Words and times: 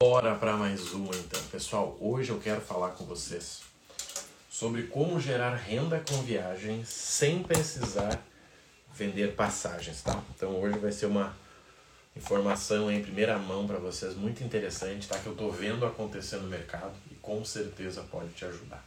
Bora 0.00 0.36
para 0.36 0.56
mais 0.56 0.92
uma 0.92 1.12
então. 1.12 1.42
Pessoal, 1.50 1.96
hoje 2.00 2.30
eu 2.30 2.38
quero 2.38 2.60
falar 2.60 2.90
com 2.90 3.04
vocês 3.04 3.62
sobre 4.48 4.84
como 4.84 5.18
gerar 5.18 5.56
renda 5.56 6.00
com 6.08 6.22
viagens 6.22 6.88
sem 6.88 7.42
precisar 7.42 8.24
vender 8.94 9.34
passagens, 9.34 10.00
tá? 10.00 10.22
Então 10.36 10.50
hoje 10.60 10.78
vai 10.78 10.92
ser 10.92 11.06
uma 11.06 11.36
informação 12.14 12.88
em 12.88 13.02
primeira 13.02 13.36
mão 13.40 13.66
para 13.66 13.78
vocês 13.78 14.14
muito 14.14 14.44
interessante, 14.44 15.08
tá? 15.08 15.18
Que 15.18 15.26
eu 15.26 15.34
tô 15.34 15.50
vendo 15.50 15.84
acontecer 15.84 16.36
no 16.36 16.46
mercado 16.46 16.94
e 17.10 17.16
com 17.16 17.44
certeza 17.44 18.00
pode 18.02 18.28
te 18.34 18.44
ajudar. 18.44 18.86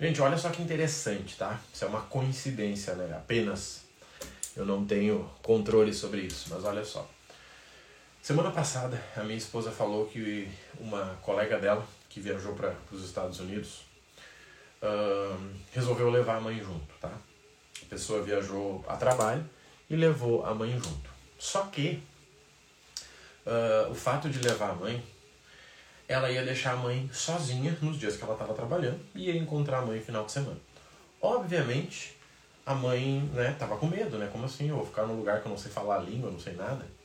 Gente, 0.00 0.22
olha 0.22 0.38
só 0.38 0.48
que 0.48 0.62
interessante, 0.62 1.36
tá? 1.36 1.60
Isso 1.70 1.84
é 1.84 1.86
uma 1.86 2.00
coincidência, 2.00 2.94
né? 2.94 3.14
Apenas 3.14 3.82
eu 4.56 4.64
não 4.64 4.86
tenho 4.86 5.30
controle 5.42 5.92
sobre 5.92 6.22
isso, 6.22 6.46
mas 6.48 6.64
olha 6.64 6.82
só. 6.82 7.06
Semana 8.28 8.50
passada, 8.50 9.02
a 9.16 9.24
minha 9.24 9.38
esposa 9.38 9.72
falou 9.72 10.04
que 10.04 10.46
uma 10.78 11.16
colega 11.22 11.58
dela, 11.58 11.82
que 12.10 12.20
viajou 12.20 12.54
para 12.54 12.74
os 12.92 13.02
Estados 13.02 13.40
Unidos, 13.40 13.86
uh, 14.82 15.50
resolveu 15.72 16.10
levar 16.10 16.36
a 16.36 16.40
mãe 16.42 16.60
junto, 16.60 16.94
tá? 17.00 17.08
A 17.08 17.86
pessoa 17.88 18.22
viajou 18.22 18.84
a 18.86 18.98
trabalho 18.98 19.48
e 19.88 19.96
levou 19.96 20.44
a 20.44 20.52
mãe 20.54 20.72
junto. 20.72 21.08
Só 21.38 21.62
que 21.68 22.02
uh, 23.46 23.90
o 23.90 23.94
fato 23.94 24.28
de 24.28 24.46
levar 24.46 24.72
a 24.72 24.74
mãe, 24.74 25.02
ela 26.06 26.30
ia 26.30 26.44
deixar 26.44 26.74
a 26.74 26.76
mãe 26.76 27.08
sozinha 27.10 27.78
nos 27.80 27.98
dias 27.98 28.18
que 28.18 28.24
ela 28.24 28.34
estava 28.34 28.52
trabalhando 28.52 29.00
e 29.14 29.30
ia 29.30 29.38
encontrar 29.38 29.78
a 29.78 29.86
mãe 29.86 30.00
no 30.00 30.04
final 30.04 30.26
de 30.26 30.32
semana. 30.32 30.60
Obviamente, 31.18 32.14
a 32.66 32.74
mãe 32.74 33.20
né, 33.32 33.56
tava 33.58 33.78
com 33.78 33.86
medo, 33.86 34.18
né? 34.18 34.28
Como 34.30 34.44
assim? 34.44 34.68
Eu 34.68 34.76
vou 34.76 34.84
ficar 34.84 35.06
num 35.06 35.16
lugar 35.16 35.40
que 35.40 35.46
eu 35.46 35.50
não 35.50 35.56
sei 35.56 35.72
falar 35.72 35.96
a 35.96 36.02
língua, 36.02 36.30
não 36.30 36.38
sei 36.38 36.52
nada. 36.52 36.97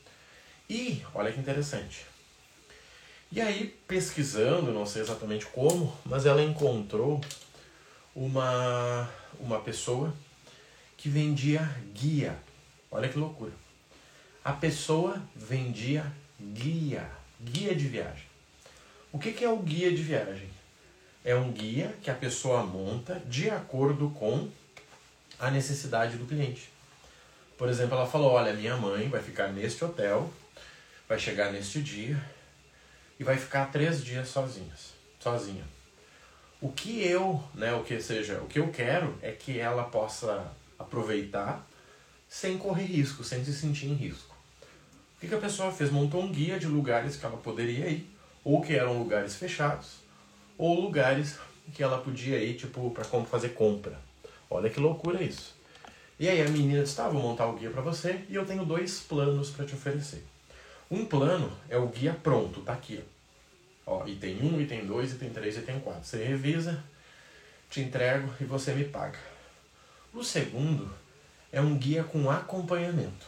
E 0.68 1.02
olha 1.14 1.32
que 1.32 1.40
interessante. 1.40 2.06
E 3.30 3.40
aí, 3.40 3.76
pesquisando, 3.88 4.72
não 4.72 4.86
sei 4.86 5.02
exatamente 5.02 5.44
como, 5.46 5.96
mas 6.04 6.24
ela 6.24 6.42
encontrou 6.42 7.20
uma, 8.14 9.10
uma 9.40 9.60
pessoa 9.60 10.14
que 10.96 11.08
vendia 11.08 11.60
guia. 11.92 12.38
Olha 12.90 13.08
que 13.08 13.18
loucura. 13.18 13.52
A 14.44 14.52
pessoa 14.52 15.20
vendia 15.34 16.10
guia, 16.40 17.10
guia 17.40 17.74
de 17.74 17.88
viagem. 17.88 18.26
O 19.12 19.18
que, 19.18 19.32
que 19.32 19.44
é 19.44 19.48
o 19.48 19.56
guia 19.56 19.90
de 19.90 20.02
viagem? 20.02 20.48
É 21.24 21.34
um 21.34 21.50
guia 21.50 21.94
que 22.02 22.10
a 22.10 22.14
pessoa 22.14 22.62
monta 22.62 23.20
de 23.26 23.50
acordo 23.50 24.10
com 24.10 24.48
a 25.38 25.50
necessidade 25.50 26.16
do 26.16 26.26
cliente. 26.26 26.70
Por 27.58 27.68
exemplo, 27.68 27.96
ela 27.96 28.06
falou: 28.06 28.32
Olha, 28.32 28.52
minha 28.52 28.76
mãe 28.76 29.08
vai 29.08 29.22
ficar 29.22 29.48
neste 29.48 29.84
hotel 29.84 30.30
vai 31.08 31.18
chegar 31.18 31.52
neste 31.52 31.82
dia 31.82 32.20
e 33.18 33.24
vai 33.24 33.36
ficar 33.36 33.66
três 33.66 34.04
dias 34.04 34.28
sozinhas, 34.28 34.94
sozinha. 35.20 35.64
O 36.60 36.72
que 36.72 37.06
eu, 37.06 37.42
né, 37.54 37.74
o 37.74 37.82
que 37.82 38.00
seja, 38.00 38.40
o 38.40 38.46
que 38.46 38.58
eu 38.58 38.70
quero 38.70 39.18
é 39.20 39.30
que 39.30 39.58
ela 39.58 39.84
possa 39.84 40.50
aproveitar 40.78 41.66
sem 42.28 42.58
correr 42.58 42.84
risco, 42.84 43.22
sem 43.22 43.44
se 43.44 43.52
sentir 43.52 43.86
em 43.86 43.94
risco. 43.94 44.34
O 45.16 45.20
que, 45.20 45.28
que 45.28 45.34
a 45.34 45.40
pessoa 45.40 45.70
fez? 45.70 45.90
Montou 45.90 46.22
um 46.22 46.32
guia 46.32 46.58
de 46.58 46.66
lugares 46.66 47.16
que 47.16 47.24
ela 47.24 47.36
poderia 47.36 47.88
ir, 47.88 48.10
ou 48.42 48.60
que 48.60 48.74
eram 48.74 48.98
lugares 48.98 49.36
fechados, 49.36 49.96
ou 50.58 50.80
lugares 50.80 51.38
que 51.72 51.82
ela 51.82 51.98
podia 51.98 52.38
ir, 52.42 52.54
tipo, 52.54 52.90
para 52.90 53.04
como 53.04 53.24
fazer 53.24 53.50
compra. 53.50 53.98
Olha 54.50 54.68
que 54.68 54.80
loucura 54.80 55.22
isso. 55.22 55.54
E 56.18 56.28
aí 56.28 56.40
a 56.42 56.48
menina 56.48 56.82
disse, 56.82 56.96
tá, 56.96 57.08
vou 57.08 57.22
montar 57.22 57.46
o 57.46 57.54
guia 57.54 57.70
para 57.70 57.82
você 57.82 58.24
e 58.28 58.34
eu 58.34 58.46
tenho 58.46 58.64
dois 58.64 59.00
planos 59.00 59.50
para 59.50 59.64
te 59.64 59.74
oferecer. 59.74 60.24
Um 60.94 61.04
plano 61.04 61.50
é 61.68 61.76
o 61.76 61.88
guia 61.88 62.16
pronto, 62.22 62.60
tá 62.60 62.72
aqui. 62.72 63.02
Ó. 63.84 64.06
item 64.06 64.38
1, 64.40 64.60
item 64.60 64.86
2, 64.86 65.14
item 65.14 65.30
3, 65.30 65.56
item 65.56 65.80
4. 65.80 66.04
Você 66.04 66.22
revisa, 66.22 66.84
te 67.68 67.80
entrego 67.80 68.32
e 68.40 68.44
você 68.44 68.72
me 68.72 68.84
paga. 68.84 69.18
O 70.12 70.22
segundo 70.22 70.88
é 71.50 71.60
um 71.60 71.76
guia 71.76 72.04
com 72.04 72.30
acompanhamento. 72.30 73.26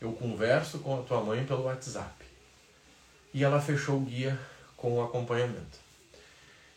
Eu 0.00 0.12
converso 0.12 0.78
com 0.78 1.00
a 1.00 1.02
tua 1.02 1.20
mãe 1.20 1.44
pelo 1.44 1.64
WhatsApp. 1.64 2.24
E 3.34 3.42
ela 3.42 3.60
fechou 3.60 3.96
o 3.96 4.04
guia 4.04 4.38
com 4.76 4.96
o 4.96 5.02
acompanhamento. 5.02 5.76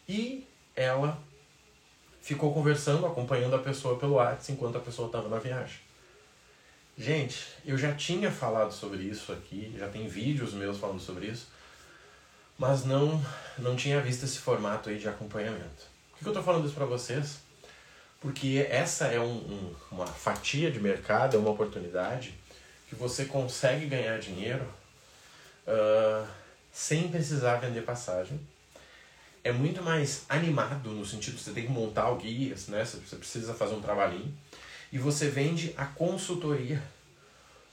E 0.09 0.47
ela 0.75 1.21
ficou 2.19 2.51
conversando, 2.51 3.05
acompanhando 3.05 3.55
a 3.55 3.59
pessoa 3.59 3.99
pelo 3.99 4.13
WhatsApp 4.15 4.53
enquanto 4.53 4.79
a 4.79 4.81
pessoa 4.81 5.05
estava 5.05 5.29
na 5.29 5.37
viagem. 5.37 5.92
Gente, 6.97 7.47
eu 7.65 7.75
já 7.75 7.93
tinha 7.93 8.29
falado 8.29 8.71
sobre 8.71 9.01
isso 9.03 9.31
aqui, 9.31 9.73
já 9.77 9.87
tem 9.89 10.07
vídeos 10.07 10.53
meus 10.53 10.77
falando 10.77 10.99
sobre 10.99 11.25
isso, 11.25 11.47
mas 12.57 12.85
não 12.85 13.19
não 13.57 13.75
tinha 13.75 13.99
visto 13.99 14.23
esse 14.23 14.37
formato 14.37 14.89
aí 14.89 14.99
de 14.99 15.09
acompanhamento. 15.09 15.87
Por 16.11 16.19
que 16.19 16.25
eu 16.25 16.29
estou 16.29 16.43
falando 16.43 16.65
isso 16.65 16.75
para 16.75 16.85
vocês? 16.85 17.39
Porque 18.21 18.67
essa 18.69 19.07
é 19.07 19.19
um, 19.19 19.25
um, 19.25 19.75
uma 19.91 20.05
fatia 20.05 20.71
de 20.71 20.79
mercado, 20.79 21.35
é 21.35 21.39
uma 21.39 21.49
oportunidade 21.49 22.35
que 22.87 22.95
você 22.95 23.25
consegue 23.25 23.87
ganhar 23.87 24.19
dinheiro 24.19 24.63
uh, 25.67 26.27
sem 26.71 27.09
precisar 27.09 27.55
vender 27.55 27.81
passagem. 27.81 28.39
É 29.43 29.51
muito 29.51 29.81
mais 29.81 30.25
animado 30.29 30.91
no 30.91 31.05
sentido 31.05 31.35
que 31.35 31.43
você 31.43 31.51
tem 31.51 31.65
que 31.65 31.71
montar 31.71 32.11
o 32.11 32.17
guias, 32.17 32.67
né? 32.67 32.85
Você 32.85 33.15
precisa 33.15 33.53
fazer 33.53 33.73
um 33.73 33.81
trabalhinho 33.81 34.33
e 34.93 34.99
você 34.99 35.27
vende 35.27 35.73
a 35.75 35.85
consultoria 35.85 36.79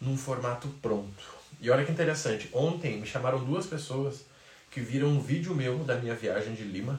num 0.00 0.16
formato 0.16 0.66
pronto. 0.81 1.22
E 1.60 1.69
olha 1.69 1.84
que 1.84 1.92
interessante, 1.92 2.48
ontem 2.50 2.98
me 2.98 3.06
chamaram 3.06 3.44
duas 3.44 3.66
pessoas 3.66 4.25
que 4.70 4.81
viram 4.81 5.08
um 5.08 5.20
vídeo 5.20 5.54
meu 5.54 5.81
da 5.81 5.97
minha 5.97 6.14
viagem 6.14 6.54
de 6.54 6.62
Lima. 6.62 6.98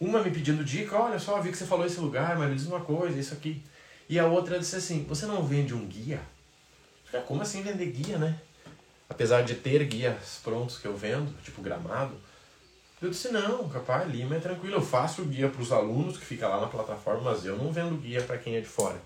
Uma 0.00 0.22
me 0.22 0.30
pedindo 0.30 0.64
dica, 0.64 0.96
olha 0.96 1.18
só, 1.18 1.38
vi 1.38 1.50
que 1.50 1.58
você 1.58 1.66
falou 1.66 1.84
esse 1.84 2.00
lugar, 2.00 2.38
mas 2.38 2.48
me 2.48 2.56
diz 2.56 2.66
uma 2.66 2.80
coisa, 2.80 3.20
isso 3.20 3.34
aqui. 3.34 3.62
E 4.08 4.18
a 4.18 4.26
outra 4.26 4.58
disse 4.58 4.76
assim, 4.76 5.04
você 5.04 5.26
não 5.26 5.44
vende 5.44 5.74
um 5.74 5.86
guia? 5.86 6.20
Falei, 7.04 7.26
como 7.26 7.42
assim 7.42 7.60
vender 7.60 7.90
guia, 7.90 8.16
né? 8.16 8.40
Apesar 9.06 9.42
de 9.42 9.56
ter 9.56 9.84
guias 9.84 10.40
prontos 10.42 10.78
que 10.78 10.86
eu 10.86 10.96
vendo, 10.96 11.30
tipo 11.42 11.60
gramado, 11.60 12.16
eu 13.02 13.10
disse, 13.10 13.28
não, 13.30 13.68
capaz, 13.68 14.08
Lima 14.10 14.36
é 14.36 14.40
tranquilo, 14.40 14.76
eu 14.76 14.82
faço 14.82 15.24
guia 15.24 15.48
para 15.48 15.60
os 15.60 15.70
alunos 15.70 16.16
que 16.16 16.24
fica 16.24 16.48
lá 16.48 16.60
na 16.60 16.66
plataforma, 16.66 17.30
mas 17.30 17.44
eu 17.44 17.56
não 17.56 17.70
vendo 17.70 18.00
guia 18.00 18.22
para 18.22 18.38
quem 18.38 18.56
é 18.56 18.60
de 18.60 18.66
fora. 18.66 19.00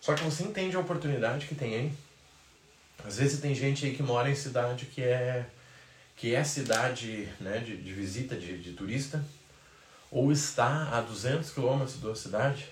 Só 0.00 0.14
que 0.14 0.22
você 0.22 0.44
entende 0.44 0.76
a 0.76 0.80
oportunidade 0.80 1.46
que 1.46 1.54
tem 1.54 1.74
aí. 1.74 1.92
Às 3.04 3.18
vezes 3.18 3.40
tem 3.40 3.54
gente 3.54 3.84
aí 3.84 3.94
que 3.94 4.02
mora 4.02 4.30
em 4.30 4.34
cidade 4.34 4.86
que 4.86 5.02
é 5.02 5.46
que 6.16 6.34
é 6.34 6.44
cidade 6.44 7.28
né, 7.40 7.58
de, 7.58 7.76
de 7.76 7.92
visita 7.92 8.36
de, 8.36 8.58
de 8.58 8.74
turista, 8.74 9.24
ou 10.08 10.30
está 10.30 10.90
a 10.92 11.00
200 11.00 11.50
quilômetros 11.50 12.00
da 12.00 12.14
cidade. 12.14 12.68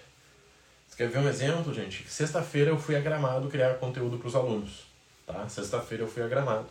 Você 0.86 0.96
quer 0.96 1.08
ver 1.08 1.19
um 1.19 1.28
exemplo, 1.28 1.74
gente? 1.74 2.08
Sexta-feira 2.08 2.70
eu 2.70 2.78
fui 2.78 2.94
a 2.94 3.00
Gramado 3.00 3.48
criar 3.48 3.74
conteúdo 3.74 4.19
para 4.19 4.28
os 4.28 4.36
alunos. 4.36 4.86
Tá? 5.26 5.48
Sexta-feira 5.48 6.04
eu 6.04 6.08
fui 6.08 6.22
a 6.22 6.28
Gramado, 6.28 6.69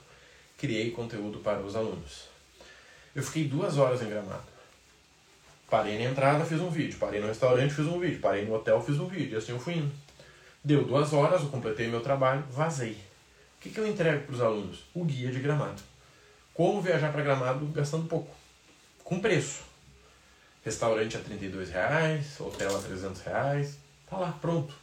criei 0.58 0.92
conteúdo 0.92 1.40
para 1.40 1.60
os 1.60 1.76
alunos. 1.76 2.29
Eu 3.16 3.24
fiquei 3.24 3.48
duas 3.48 3.78
horas 3.78 4.02
em 4.02 4.10
Gramado. 4.10 4.44
Parei 5.70 5.98
na 5.98 6.10
entrada, 6.10 6.44
fiz 6.46 6.60
um 6.60 6.70
vídeo. 6.70 6.98
Parei 7.00 7.20
no 7.20 7.28
restaurante, 7.28 7.74
fiz 7.74 7.86
um 7.86 8.00
vídeo. 8.00 8.20
Parei 8.20 8.46
no 8.46 8.56
hotel, 8.56 8.82
fiz 8.82 9.00
um 9.00 9.08
vídeo. 9.08 9.34
E 9.34 9.38
assim 9.38 9.52
eu 9.52 9.60
fui 9.60 9.76
indo. 9.76 9.92
Deu 10.64 10.84
duas 10.84 11.14
horas, 11.14 11.42
eu 11.42 11.50
completei 11.50 11.88
meu 11.88 12.02
trabalho, 12.02 12.44
vazei. 12.52 12.94
O 12.94 13.62
que, 13.62 13.70
que 13.70 13.80
eu 13.80 13.88
entrego 13.88 14.26
para 14.26 14.36
os 14.36 14.42
alunos? 14.42 14.84
O 14.94 15.04
guia 15.04 15.32
de 15.32 15.40
Gramado. 15.40 15.82
Como 16.54 16.82
viajar 16.82 17.12
para 17.12 17.22
Gramado 17.22 17.66
gastando 17.68 18.08
pouco. 18.08 18.34
Com 19.04 19.20
preço. 19.20 19.64
Restaurante 20.64 21.18
a 21.18 21.20
32 21.20 21.70
reais, 21.70 22.40
hotel 22.40 22.76
a 22.76 22.82
300 22.82 23.22
reais. 23.22 23.78
Tá 24.10 24.18
lá, 24.18 24.38
pronto. 24.42 24.74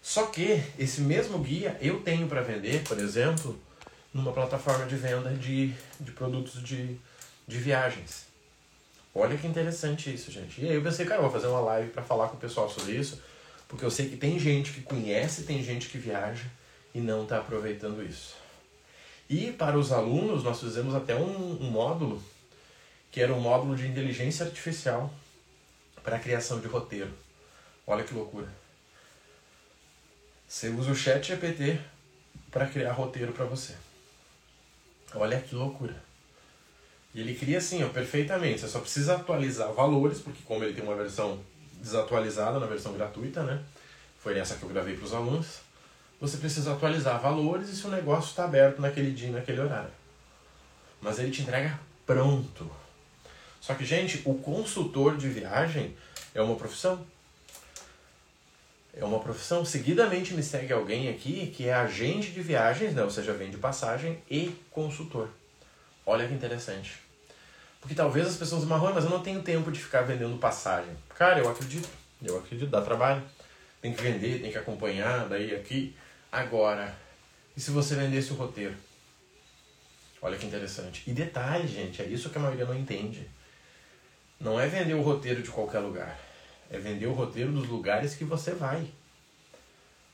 Só 0.00 0.26
que 0.26 0.62
esse 0.78 1.00
mesmo 1.00 1.38
guia 1.38 1.76
eu 1.80 2.00
tenho 2.00 2.26
para 2.26 2.40
vender, 2.40 2.82
por 2.82 2.98
exemplo, 2.98 3.58
numa 4.12 4.32
plataforma 4.32 4.86
de 4.86 4.96
venda 4.96 5.30
de, 5.30 5.72
de 6.00 6.12
produtos 6.12 6.62
de 6.62 6.98
de 7.52 7.58
viagens. 7.58 8.26
Olha 9.14 9.36
que 9.36 9.46
interessante 9.46 10.12
isso, 10.12 10.32
gente. 10.32 10.60
E 10.60 10.68
aí 10.68 10.74
eu 10.74 10.82
pensei, 10.82 11.04
cara, 11.04 11.18
eu 11.18 11.22
vou 11.22 11.30
fazer 11.30 11.46
uma 11.46 11.60
live 11.60 11.90
para 11.90 12.02
falar 12.02 12.28
com 12.28 12.36
o 12.36 12.40
pessoal 12.40 12.68
sobre 12.70 12.92
isso, 12.92 13.22
porque 13.68 13.84
eu 13.84 13.90
sei 13.90 14.08
que 14.08 14.16
tem 14.16 14.38
gente 14.38 14.72
que 14.72 14.80
conhece, 14.80 15.44
tem 15.44 15.62
gente 15.62 15.88
que 15.88 15.98
viaja 15.98 16.46
e 16.94 17.00
não 17.00 17.24
está 17.24 17.38
aproveitando 17.38 18.02
isso. 18.02 18.34
E 19.28 19.52
para 19.52 19.78
os 19.78 19.92
alunos, 19.92 20.42
nós 20.42 20.60
fizemos 20.60 20.94
até 20.94 21.14
um, 21.14 21.62
um 21.62 21.70
módulo, 21.70 22.22
que 23.10 23.20
era 23.20 23.32
um 23.32 23.40
módulo 23.40 23.76
de 23.76 23.86
inteligência 23.86 24.46
artificial 24.46 25.12
para 26.02 26.18
criação 26.18 26.60
de 26.60 26.66
roteiro. 26.66 27.12
Olha 27.86 28.04
que 28.04 28.14
loucura. 28.14 28.48
Você 30.48 30.68
usa 30.68 30.90
o 30.90 30.94
chat 30.94 31.28
GPT 31.28 31.78
para 32.50 32.66
criar 32.66 32.92
roteiro 32.92 33.32
para 33.32 33.44
você. 33.44 33.74
Olha 35.14 35.40
que 35.40 35.54
loucura. 35.54 36.11
E 37.14 37.20
ele 37.20 37.34
cria 37.34 37.58
assim, 37.58 37.82
ó, 37.84 37.88
perfeitamente. 37.88 38.60
Você 38.60 38.68
só 38.68 38.80
precisa 38.80 39.16
atualizar 39.16 39.72
valores, 39.72 40.18
porque 40.18 40.42
como 40.44 40.64
ele 40.64 40.72
tem 40.72 40.82
uma 40.82 40.94
versão 40.94 41.38
desatualizada 41.80 42.58
na 42.58 42.66
versão 42.66 42.92
gratuita, 42.94 43.42
né? 43.42 43.62
Foi 44.20 44.38
essa 44.38 44.54
que 44.54 44.62
eu 44.62 44.68
gravei 44.68 44.96
para 44.96 45.04
os 45.04 45.12
alunos. 45.12 45.58
Você 46.20 46.36
precisa 46.36 46.72
atualizar 46.72 47.20
valores 47.20 47.68
e 47.68 47.76
se 47.76 47.84
o 47.84 47.90
negócio 47.90 48.30
está 48.30 48.44
aberto 48.44 48.80
naquele 48.80 49.10
dia, 49.10 49.30
naquele 49.30 49.60
horário. 49.60 49.90
mas 51.00 51.18
ele 51.18 51.32
te 51.32 51.42
entrega 51.42 51.78
pronto. 52.06 52.70
Só 53.60 53.74
que, 53.74 53.84
gente, 53.84 54.22
o 54.24 54.34
consultor 54.34 55.16
de 55.16 55.28
viagem 55.28 55.96
é 56.32 56.40
uma 56.40 56.54
profissão. 56.54 57.04
É 58.94 59.04
uma 59.04 59.18
profissão. 59.18 59.64
Seguidamente 59.64 60.34
me 60.34 60.42
segue 60.42 60.72
alguém 60.72 61.08
aqui 61.08 61.52
que 61.56 61.66
é 61.66 61.74
agente 61.74 62.30
de 62.30 62.40
viagens, 62.40 62.94
né? 62.94 63.02
ou 63.02 63.10
seja, 63.10 63.32
vende 63.32 63.56
passagem 63.56 64.22
e 64.30 64.54
consultor. 64.70 65.28
Olha 66.06 66.28
que 66.28 66.34
interessante. 66.34 67.01
Porque 67.82 67.96
talvez 67.96 68.28
as 68.28 68.36
pessoas 68.36 68.64
marrom, 68.64 68.94
mas 68.94 69.04
eu 69.04 69.10
não 69.10 69.20
tenho 69.20 69.42
tempo 69.42 69.72
de 69.72 69.82
ficar 69.82 70.02
vendendo 70.02 70.38
passagem. 70.38 70.96
Cara, 71.18 71.40
eu 71.40 71.50
acredito. 71.50 71.88
Eu 72.22 72.38
acredito, 72.38 72.70
dá 72.70 72.80
trabalho. 72.80 73.20
Tem 73.80 73.92
que 73.92 74.00
vender, 74.00 74.40
tem 74.40 74.52
que 74.52 74.56
acompanhar, 74.56 75.28
daí 75.28 75.52
aqui. 75.52 75.94
Agora, 76.30 76.96
e 77.56 77.60
se 77.60 77.72
você 77.72 77.96
vendesse 77.96 78.32
o 78.32 78.36
roteiro? 78.36 78.76
Olha 80.22 80.38
que 80.38 80.46
interessante. 80.46 81.02
E 81.08 81.12
detalhe, 81.12 81.66
gente, 81.66 82.00
é 82.00 82.04
isso 82.06 82.30
que 82.30 82.38
a 82.38 82.40
maioria 82.40 82.64
não 82.64 82.78
entende. 82.78 83.28
Não 84.38 84.60
é 84.60 84.68
vender 84.68 84.94
o 84.94 85.02
roteiro 85.02 85.42
de 85.42 85.50
qualquer 85.50 85.80
lugar. 85.80 86.16
É 86.70 86.78
vender 86.78 87.06
o 87.06 87.12
roteiro 87.12 87.50
dos 87.50 87.68
lugares 87.68 88.14
que 88.14 88.24
você 88.24 88.52
vai. 88.52 88.88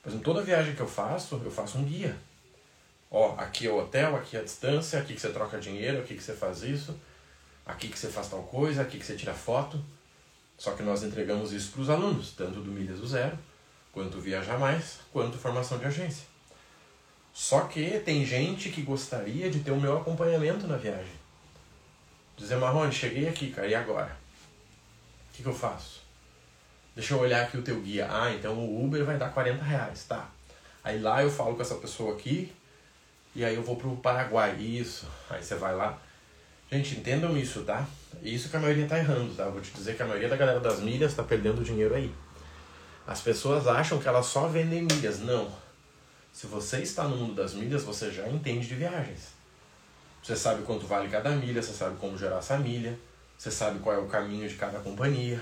Por 0.02 0.08
exemplo, 0.08 0.24
toda 0.24 0.42
viagem 0.42 0.74
que 0.74 0.80
eu 0.80 0.88
faço, 0.88 1.38
eu 1.44 1.50
faço 1.50 1.76
um 1.76 1.84
guia. 1.84 2.16
Ó, 3.10 3.34
aqui 3.36 3.66
é 3.66 3.70
o 3.70 3.78
hotel, 3.78 4.16
aqui 4.16 4.38
é 4.38 4.40
a 4.40 4.42
distância, 4.42 4.98
aqui 4.98 5.12
que 5.12 5.20
você 5.20 5.28
troca 5.28 5.58
dinheiro, 5.58 5.98
aqui 5.98 6.14
que 6.14 6.22
você 6.22 6.32
faz 6.32 6.62
isso, 6.62 6.98
aqui 7.68 7.88
que 7.88 7.98
você 7.98 8.08
faz 8.08 8.28
tal 8.28 8.42
coisa, 8.44 8.80
aqui 8.82 8.98
que 8.98 9.04
você 9.04 9.14
tira 9.14 9.34
foto. 9.34 9.80
Só 10.56 10.72
que 10.72 10.82
nós 10.82 11.04
entregamos 11.04 11.52
isso 11.52 11.70
para 11.70 11.82
os 11.82 11.90
alunos, 11.90 12.32
tanto 12.32 12.60
do 12.60 12.72
Milhas 12.72 12.98
do 12.98 13.06
Zero, 13.06 13.38
quanto 13.92 14.20
Viajar 14.20 14.58
Mais, 14.58 14.98
quanto 15.12 15.38
formação 15.38 15.78
de 15.78 15.84
agência. 15.84 16.26
Só 17.32 17.60
que 17.60 18.00
tem 18.00 18.24
gente 18.26 18.70
que 18.70 18.82
gostaria 18.82 19.48
de 19.48 19.60
ter 19.60 19.70
o 19.70 19.80
meu 19.80 19.98
acompanhamento 19.98 20.66
na 20.66 20.76
viagem. 20.76 21.12
Dizer, 22.36 22.56
Marrone, 22.56 22.92
cheguei 22.92 23.28
aqui, 23.28 23.50
cara, 23.52 23.68
e 23.68 23.74
agora? 23.74 24.16
O 25.30 25.36
que, 25.36 25.42
que 25.42 25.48
eu 25.48 25.54
faço? 25.54 26.02
Deixa 26.96 27.14
eu 27.14 27.20
olhar 27.20 27.44
aqui 27.44 27.56
o 27.56 27.62
teu 27.62 27.80
guia. 27.80 28.08
Ah, 28.10 28.32
então 28.32 28.54
o 28.54 28.84
Uber 28.84 29.04
vai 29.04 29.16
dar 29.16 29.32
40 29.32 29.62
reais, 29.62 30.04
tá. 30.08 30.28
Aí 30.82 30.98
lá 30.98 31.22
eu 31.22 31.30
falo 31.30 31.54
com 31.54 31.62
essa 31.62 31.76
pessoa 31.76 32.14
aqui, 32.14 32.52
e 33.36 33.44
aí 33.44 33.54
eu 33.54 33.62
vou 33.62 33.76
pro 33.76 33.96
Paraguai. 33.96 34.56
Isso. 34.56 35.06
Aí 35.30 35.42
você 35.42 35.54
vai 35.54 35.76
lá. 35.76 36.00
Gente, 36.70 36.96
entendam 36.96 37.36
isso, 37.36 37.62
tá? 37.62 37.86
Isso 38.22 38.50
que 38.50 38.56
a 38.56 38.60
maioria 38.60 38.86
tá 38.86 38.98
errando, 38.98 39.34
tá? 39.34 39.44
Vou 39.48 39.60
te 39.60 39.70
dizer 39.72 39.96
que 39.96 40.02
a 40.02 40.06
maioria 40.06 40.28
da 40.28 40.36
galera 40.36 40.60
das 40.60 40.80
milhas 40.80 41.14
tá 41.14 41.22
perdendo 41.22 41.64
dinheiro 41.64 41.94
aí. 41.94 42.12
As 43.06 43.22
pessoas 43.22 43.66
acham 43.66 43.98
que 43.98 44.06
elas 44.06 44.26
só 44.26 44.48
vendem 44.48 44.82
milhas. 44.82 45.20
Não. 45.20 45.50
Se 46.30 46.46
você 46.46 46.80
está 46.80 47.04
no 47.04 47.16
mundo 47.16 47.34
das 47.34 47.54
milhas, 47.54 47.84
você 47.84 48.10
já 48.10 48.28
entende 48.28 48.68
de 48.68 48.74
viagens. 48.74 49.28
Você 50.22 50.36
sabe 50.36 50.62
quanto 50.62 50.86
vale 50.86 51.08
cada 51.08 51.30
milha, 51.30 51.62
você 51.62 51.72
sabe 51.72 51.96
como 51.96 52.18
gerar 52.18 52.38
essa 52.38 52.58
milha, 52.58 52.98
você 53.36 53.50
sabe 53.50 53.78
qual 53.78 53.96
é 53.96 53.98
o 53.98 54.06
caminho 54.06 54.46
de 54.46 54.56
cada 54.56 54.78
companhia. 54.80 55.40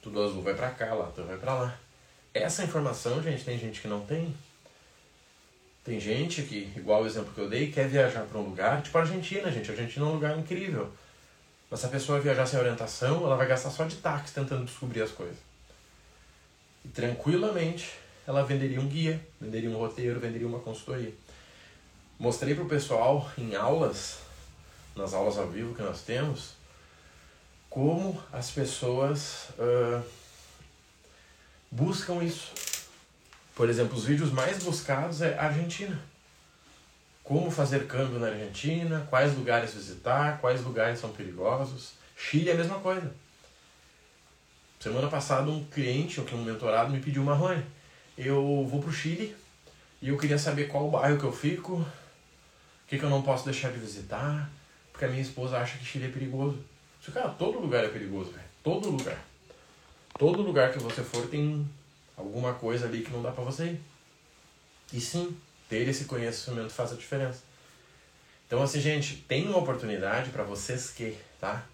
Tudo 0.00 0.22
azul 0.22 0.42
vai 0.42 0.54
para 0.54 0.70
cá, 0.70 0.94
Latam 0.94 1.26
vai 1.26 1.36
para 1.36 1.54
lá. 1.54 1.78
Essa 2.32 2.64
informação, 2.64 3.22
gente, 3.22 3.44
tem 3.44 3.58
gente 3.58 3.80
que 3.80 3.88
não 3.88 4.00
tem. 4.06 4.34
Tem 5.86 6.00
gente 6.00 6.42
que, 6.42 6.72
igual 6.74 7.04
o 7.04 7.06
exemplo 7.06 7.32
que 7.32 7.40
eu 7.40 7.48
dei, 7.48 7.70
quer 7.70 7.86
viajar 7.86 8.22
para 8.22 8.40
um 8.40 8.42
lugar, 8.42 8.82
tipo 8.82 8.98
a 8.98 9.02
Argentina, 9.02 9.52
gente. 9.52 9.70
A 9.70 9.72
Argentina 9.72 10.04
é 10.04 10.08
um 10.08 10.14
lugar 10.14 10.36
incrível. 10.36 10.90
Mas 11.70 11.78
se 11.78 11.86
a 11.86 11.88
pessoa 11.88 12.18
viajar 12.18 12.44
sem 12.44 12.58
orientação, 12.58 13.24
ela 13.24 13.36
vai 13.36 13.46
gastar 13.46 13.70
só 13.70 13.84
de 13.84 13.94
táxi 13.94 14.34
tentando 14.34 14.64
descobrir 14.64 15.02
as 15.02 15.12
coisas. 15.12 15.36
E 16.84 16.88
tranquilamente 16.88 17.92
ela 18.26 18.42
venderia 18.42 18.80
um 18.80 18.88
guia, 18.88 19.24
venderia 19.40 19.70
um 19.70 19.76
roteiro, 19.76 20.18
venderia 20.18 20.48
uma 20.48 20.58
consultoria. 20.58 21.14
Mostrei 22.18 22.56
para 22.56 22.64
o 22.64 22.68
pessoal 22.68 23.30
em 23.38 23.54
aulas, 23.54 24.18
nas 24.96 25.14
aulas 25.14 25.38
ao 25.38 25.46
vivo 25.46 25.72
que 25.72 25.82
nós 25.82 26.02
temos, 26.02 26.54
como 27.70 28.20
as 28.32 28.50
pessoas 28.50 29.50
uh, 29.50 30.02
buscam 31.70 32.24
isso. 32.24 32.52
Por 33.56 33.70
exemplo, 33.70 33.96
os 33.96 34.04
vídeos 34.04 34.30
mais 34.30 34.62
buscados 34.62 35.22
é 35.22 35.36
Argentina. 35.38 35.98
Como 37.24 37.50
fazer 37.50 37.86
câmbio 37.86 38.18
na 38.18 38.28
Argentina, 38.28 39.06
quais 39.08 39.34
lugares 39.34 39.72
visitar, 39.72 40.38
quais 40.42 40.62
lugares 40.62 40.98
são 40.98 41.10
perigosos. 41.10 41.94
Chile 42.14 42.50
é 42.50 42.52
a 42.52 42.56
mesma 42.56 42.78
coisa. 42.80 43.10
Semana 44.78 45.08
passada 45.08 45.50
um 45.50 45.64
cliente, 45.64 46.20
ou 46.20 46.26
um 46.34 46.44
mentorado, 46.44 46.92
me 46.92 47.00
pediu 47.00 47.22
uma 47.22 47.34
Marrone. 47.34 47.64
Eu 48.16 48.66
vou 48.70 48.82
pro 48.82 48.92
Chile 48.92 49.34
e 50.02 50.10
eu 50.10 50.18
queria 50.18 50.38
saber 50.38 50.68
qual 50.68 50.90
bairro 50.90 51.18
que 51.18 51.24
eu 51.24 51.32
fico, 51.32 51.76
o 51.76 51.86
que, 52.86 52.98
que 52.98 53.04
eu 53.04 53.10
não 53.10 53.22
posso 53.22 53.46
deixar 53.46 53.72
de 53.72 53.78
visitar, 53.78 54.50
porque 54.92 55.06
a 55.06 55.08
minha 55.08 55.22
esposa 55.22 55.56
acha 55.56 55.78
que 55.78 55.84
Chile 55.84 56.04
é 56.04 56.10
perigoso. 56.10 56.58
Isso, 57.00 57.10
cara, 57.10 57.30
todo 57.30 57.58
lugar 57.58 57.82
é 57.84 57.88
perigoso, 57.88 58.32
velho. 58.32 58.44
Todo 58.62 58.90
lugar. 58.90 59.18
Todo 60.18 60.42
lugar 60.42 60.72
que 60.72 60.78
você 60.78 61.02
for 61.02 61.26
tem 61.26 61.66
alguma 62.16 62.54
coisa 62.54 62.86
ali 62.86 63.02
que 63.02 63.10
não 63.10 63.22
dá 63.22 63.30
para 63.30 63.44
você 63.44 63.66
ir. 63.66 63.80
E 64.92 65.00
sim, 65.00 65.36
ter 65.68 65.86
esse 65.88 66.04
conhecimento 66.04 66.70
faz 66.70 66.92
a 66.92 66.96
diferença. 66.96 67.42
Então 68.46 68.62
assim, 68.62 68.80
gente, 68.80 69.16
tem 69.28 69.46
uma 69.46 69.58
oportunidade 69.58 70.30
para 70.30 70.44
vocês 70.44 70.90
que, 70.90 71.16
tá? 71.40 71.66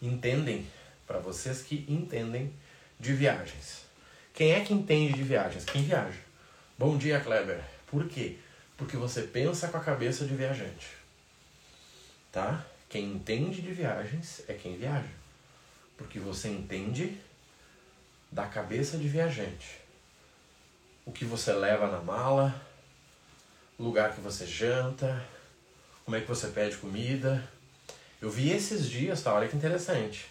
Entendem, 0.00 0.66
para 1.06 1.18
vocês 1.18 1.62
que 1.62 1.84
entendem 1.88 2.52
de 2.98 3.12
viagens. 3.12 3.84
Quem 4.32 4.52
é 4.52 4.60
que 4.60 4.72
entende 4.72 5.12
de 5.12 5.22
viagens? 5.22 5.64
Quem 5.64 5.82
viaja. 5.82 6.20
Bom 6.78 6.96
dia, 6.96 7.20
Kleber. 7.20 7.60
Por 7.88 8.08
quê? 8.08 8.38
Porque 8.76 8.96
você 8.96 9.22
pensa 9.22 9.68
com 9.68 9.76
a 9.76 9.80
cabeça 9.80 10.24
de 10.24 10.34
viajante. 10.34 10.86
Tá? 12.32 12.64
Quem 12.88 13.12
entende 13.12 13.60
de 13.60 13.72
viagens 13.72 14.42
é 14.48 14.54
quem 14.54 14.76
viaja. 14.76 15.10
Porque 15.98 16.18
você 16.18 16.48
entende 16.48 17.18
da 18.30 18.46
cabeça 18.46 18.96
de 18.96 19.08
viajante 19.08 19.79
o 21.10 21.12
que 21.12 21.24
você 21.24 21.52
leva 21.52 21.88
na 21.88 21.98
mala, 21.98 22.54
o 23.76 23.82
lugar 23.82 24.14
que 24.14 24.20
você 24.20 24.46
janta, 24.46 25.20
como 26.04 26.16
é 26.16 26.20
que 26.20 26.28
você 26.28 26.46
pede 26.46 26.76
comida. 26.76 27.42
Eu 28.22 28.30
vi 28.30 28.52
esses 28.52 28.88
dias, 28.88 29.20
tá? 29.20 29.34
Olha 29.34 29.48
que 29.48 29.56
interessante. 29.56 30.26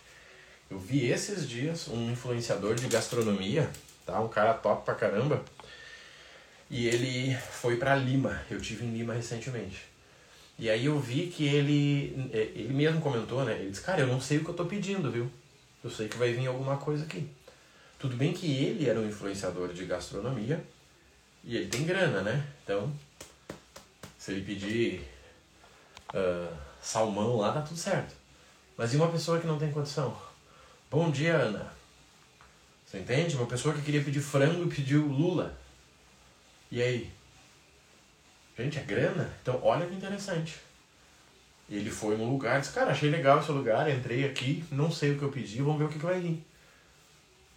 Eu 0.72 0.80
vi 0.80 1.10
esses 1.10 1.48
dias 1.48 1.90
um 1.90 2.10
influenciador 2.10 2.76
de 2.76 2.88
gastronomia, 2.88 3.70
tá? 4.06 4.22
Um 4.22 4.30
cara 4.30 4.54
top 4.54 4.86
pra 4.86 4.96
caramba. 4.96 5.44
E 6.70 6.88
ele 6.88 7.36
foi 7.36 7.76
para 7.76 7.96
Lima. 7.96 8.42
Eu 8.50 8.62
tive 8.62 8.86
em 8.86 8.94
Lima 8.94 9.14
recentemente. 9.14 9.82
E 10.58 10.70
aí 10.70 10.86
eu 10.86 10.98
vi 10.98 11.28
que 11.28 11.46
ele 11.46 12.30
é, 12.32 12.40
ele 12.56 12.74
mesmo 12.74 13.02
comentou, 13.02 13.44
né? 13.44 13.54
Ele 13.60 13.72
disse: 13.72 13.82
"Cara, 13.82 14.02
eu 14.02 14.08
não 14.08 14.22
sei 14.22 14.38
o 14.38 14.46
que 14.46 14.50
eu 14.50 14.56
tô 14.56 14.66
pedindo, 14.66 15.12
viu? 15.12 15.30
Eu 15.84 15.90
sei 15.90 16.08
que 16.08 16.18
vai 16.18 16.32
vir 16.32 16.48
alguma 16.48 16.78
coisa 16.78 17.04
aqui". 17.04 17.28
Tudo 18.00 18.16
bem 18.16 18.32
que 18.32 18.50
ele 18.50 18.90
era 18.90 18.98
um 18.98 19.08
influenciador 19.08 19.74
de 19.74 19.86
gastronomia 19.86 20.64
e 21.44 21.58
ele 21.58 21.68
tem 21.68 21.86
grana, 21.86 22.22
né? 22.22 22.48
Então, 22.64 22.90
se 24.18 24.32
ele 24.32 24.42
pedir 24.42 25.02
uh, 26.14 26.58
salmão 26.82 27.36
lá, 27.36 27.52
tá 27.52 27.62
tudo 27.62 27.78
certo. 27.78 28.16
Mas 28.78 28.94
e 28.94 28.96
uma 28.96 29.12
pessoa 29.12 29.38
que 29.38 29.46
não 29.46 29.60
tem 29.60 29.70
condição? 29.70 30.18
Bom 30.90 31.12
dia, 31.12 31.36
Ana. 31.36 31.74
Você 32.86 33.00
entende? 33.00 33.36
Uma 33.36 33.46
pessoa 33.46 33.76
que 33.76 33.82
queria 33.82 34.02
pedir 34.02 34.22
frango 34.22 34.64
e 34.64 34.74
pediu 34.74 35.06
lula. 35.06 35.60
E 36.72 36.82
aí? 36.82 37.12
Gente, 38.58 38.80
é 38.80 38.84
grana? 38.84 39.30
Então, 39.42 39.60
olha 39.62 39.86
que 39.86 39.94
interessante. 39.94 40.56
Ele 41.70 41.92
foi 41.92 42.18
num 42.18 42.32
lugar, 42.32 42.62
disse, 42.62 42.74
cara, 42.74 42.92
achei 42.92 43.10
legal 43.10 43.42
esse 43.42 43.52
lugar, 43.52 43.90
entrei 43.90 44.26
aqui, 44.26 44.64
não 44.72 44.90
sei 44.90 45.12
o 45.12 45.18
que 45.20 45.24
eu 45.24 45.32
pedi, 45.32 45.62
vamos 45.62 45.78
ver 45.78 45.86
o 45.86 45.90
que, 45.90 46.00
que 46.00 46.06
vai 46.06 46.20
vir. 46.20 46.49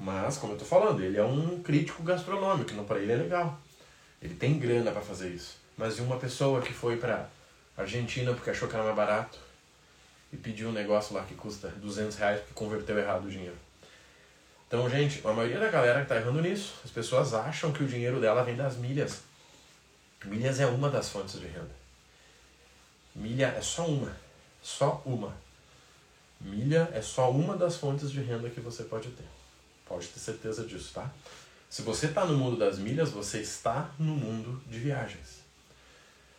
Mas, 0.03 0.37
como 0.37 0.55
eu 0.55 0.59
tô 0.59 0.65
falando, 0.65 1.01
ele 1.01 1.17
é 1.17 1.23
um 1.23 1.63
crítico 1.63 2.03
gastronômico, 2.03 2.73
não 2.73 2.83
para 2.85 2.99
ele 2.99 3.13
é 3.13 3.15
legal. 3.15 3.57
Ele 4.21 4.35
tem 4.35 4.59
grana 4.59 4.91
para 4.91 5.01
fazer 5.01 5.29
isso. 5.29 5.59
Mas 5.77 5.95
de 5.95 6.03
uma 6.03 6.19
pessoa 6.19 6.61
que 6.61 6.73
foi 6.73 6.97
para 6.97 7.29
Argentina 7.77 8.35
porque 8.35 8.51
achou 8.51 8.67
que 8.67 8.75
era 8.75 8.83
mais 8.83 8.97
barato 8.97 9.39
e 10.33 10.37
pediu 10.37 10.71
um 10.71 10.73
negócio 10.73 11.15
lá 11.15 11.23
que 11.23 11.37
custa 11.37 11.69
200 11.69 12.17
reais 12.17 12.41
porque 12.41 12.53
converteu 12.53 12.99
errado 12.99 13.27
o 13.27 13.31
dinheiro. 13.31 13.55
Então, 14.67 14.91
gente, 14.91 15.25
a 15.25 15.33
maioria 15.33 15.61
da 15.61 15.69
galera 15.69 16.03
que 16.03 16.09
tá 16.09 16.17
errando 16.17 16.43
nisso, 16.43 16.75
as 16.85 16.91
pessoas 16.91 17.33
acham 17.33 17.73
que 17.73 17.85
o 17.85 17.87
dinheiro 17.87 18.21
dela 18.21 18.43
vem 18.43 18.57
das 18.57 18.77
milhas. 18.77 19.21
Milhas 20.25 20.59
é 20.59 20.67
uma 20.67 20.91
das 20.91 21.11
fontes 21.11 21.39
de 21.39 21.47
renda. 21.47 21.71
Milha 23.15 23.55
é 23.57 23.61
só 23.61 23.87
uma. 23.87 24.17
Só 24.61 25.01
uma. 25.07 25.33
Milha 26.41 26.91
é 26.93 27.01
só 27.01 27.31
uma 27.31 27.57
das 27.57 27.77
fontes 27.77 28.11
de 28.11 28.21
renda 28.21 28.51
que 28.51 28.61
você 28.61 28.83
pode 28.83 29.09
ter. 29.11 29.42
Pode 29.93 30.09
ter 30.09 30.21
certeza 30.21 30.65
disso, 30.65 30.91
tá? 30.95 31.11
Se 31.69 31.83
você 31.83 32.07
está 32.07 32.25
no 32.25 32.35
mundo 32.35 32.57
das 32.57 32.79
milhas, 32.79 33.11
você 33.11 33.41
está 33.41 33.91
no 33.99 34.15
mundo 34.15 34.59
de 34.67 34.79
viagens. 34.79 35.43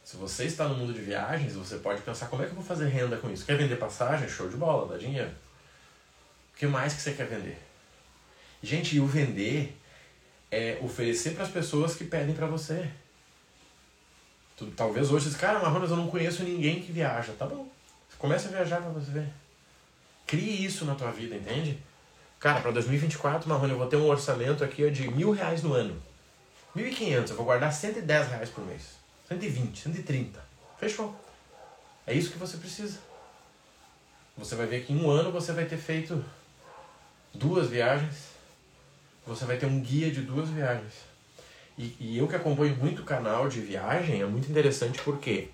Se 0.04 0.18
você 0.18 0.46
está 0.46 0.68
no 0.68 0.74
mundo 0.76 0.92
de 0.92 1.02
viagens, 1.02 1.54
você 1.54 1.78
pode 1.78 2.02
pensar 2.02 2.30
como 2.30 2.42
é 2.42 2.46
que 2.46 2.52
eu 2.52 2.56
vou 2.56 2.64
fazer 2.64 2.88
renda 2.88 3.16
com 3.18 3.30
isso? 3.30 3.46
Quer 3.46 3.56
vender 3.56 3.76
passagem? 3.76 4.28
Show 4.28 4.50
de 4.50 4.58
bola, 4.58 4.92
dá 4.92 4.98
dinheiro. 4.98 5.30
O 5.30 6.58
que 6.58 6.66
mais 6.66 6.96
que 6.96 7.02
você 7.04 7.14
quer 7.14 7.28
vender? 7.28 7.62
Gente, 8.64 8.96
e 8.96 9.00
o 9.00 9.06
vender 9.06 9.78
é 10.50 10.80
oferecer 10.82 11.36
para 11.36 11.44
as 11.44 11.52
pessoas 11.52 11.94
que 11.94 12.06
pedem 12.06 12.34
para 12.34 12.48
você. 12.48 12.90
Tu, 14.58 14.66
talvez 14.72 15.12
hoje 15.12 15.30
diz, 15.30 15.38
cara, 15.38 15.60
Marronas, 15.60 15.92
eu 15.92 15.98
não 15.98 16.08
conheço 16.08 16.42
ninguém 16.44 16.82
que 16.82 16.92
viaja. 16.92 17.34
Tá 17.34 17.46
bom. 17.46 17.70
Começa 18.18 18.48
a 18.48 18.52
viajar 18.52 18.82
pra 18.82 18.90
você 18.90 19.12
ver. 19.12 19.32
Crie 20.26 20.66
isso 20.66 20.86
na 20.86 20.96
tua 20.96 21.12
vida, 21.12 21.36
entende? 21.36 21.80
Cara, 22.44 22.60
para 22.60 22.72
2024, 22.72 23.48
Marrone, 23.48 23.72
eu 23.72 23.78
vou 23.78 23.88
ter 23.88 23.96
um 23.96 24.10
orçamento 24.10 24.66
aqui 24.66 24.92
de 24.92 25.10
mil 25.10 25.32
reais 25.32 25.64
no 25.64 25.72
ano. 25.72 25.96
1.500, 26.76 27.30
eu 27.30 27.36
vou 27.38 27.46
guardar 27.46 27.72
110 27.72 28.28
reais 28.28 28.50
por 28.50 28.66
mês. 28.66 28.98
120, 29.30 29.80
130. 29.80 30.44
Fechou. 30.78 31.16
É 32.06 32.14
isso 32.14 32.32
que 32.32 32.38
você 32.38 32.58
precisa. 32.58 33.00
Você 34.38 34.56
vai 34.56 34.66
ver 34.66 34.84
que 34.84 34.92
em 34.92 35.02
um 35.02 35.10
ano 35.10 35.32
você 35.32 35.54
vai 35.54 35.64
ter 35.64 35.78
feito 35.78 36.22
duas 37.34 37.70
viagens. 37.70 38.32
Você 39.26 39.46
vai 39.46 39.56
ter 39.56 39.66
um 39.66 39.80
guia 39.80 40.12
de 40.12 40.20
duas 40.20 40.50
viagens. 40.50 40.96
E, 41.78 41.96
e 41.98 42.18
eu 42.18 42.28
que 42.28 42.36
acompanho 42.36 42.76
muito 42.76 43.04
o 43.04 43.06
canal 43.06 43.48
de 43.48 43.62
viagem, 43.62 44.22
é 44.22 44.26
muito 44.26 44.52
interessante 44.52 45.02
por 45.02 45.18
quê? 45.18 45.48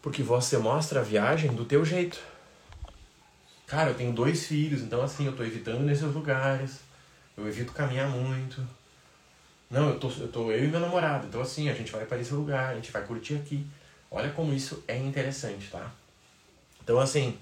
Porque 0.00 0.22
você 0.22 0.56
mostra 0.56 1.00
a 1.00 1.04
viagem 1.04 1.52
do 1.52 1.66
teu 1.66 1.84
jeito. 1.84 2.18
Cara, 3.70 3.90
eu 3.90 3.94
tenho 3.94 4.12
dois 4.12 4.48
filhos, 4.48 4.82
então 4.82 5.00
assim, 5.00 5.26
eu 5.26 5.36
tô 5.36 5.44
evitando 5.44 5.84
nesses 5.84 6.12
lugares. 6.12 6.80
Eu 7.36 7.46
evito 7.46 7.72
caminhar 7.72 8.08
muito. 8.08 8.60
Não, 9.70 9.90
eu 9.90 10.00
tô, 10.00 10.10
eu 10.10 10.26
tô 10.26 10.50
eu 10.50 10.64
e 10.64 10.66
meu 10.66 10.80
namorado, 10.80 11.28
então 11.28 11.40
assim, 11.40 11.70
a 11.70 11.72
gente 11.72 11.92
vai 11.92 12.04
para 12.04 12.18
esse 12.18 12.34
lugar, 12.34 12.70
a 12.70 12.74
gente 12.74 12.90
vai 12.90 13.06
curtir 13.06 13.36
aqui. 13.36 13.64
Olha 14.10 14.28
como 14.32 14.52
isso 14.52 14.82
é 14.88 14.98
interessante, 14.98 15.70
tá? 15.70 15.88
Então 16.82 16.98
assim, 16.98 17.38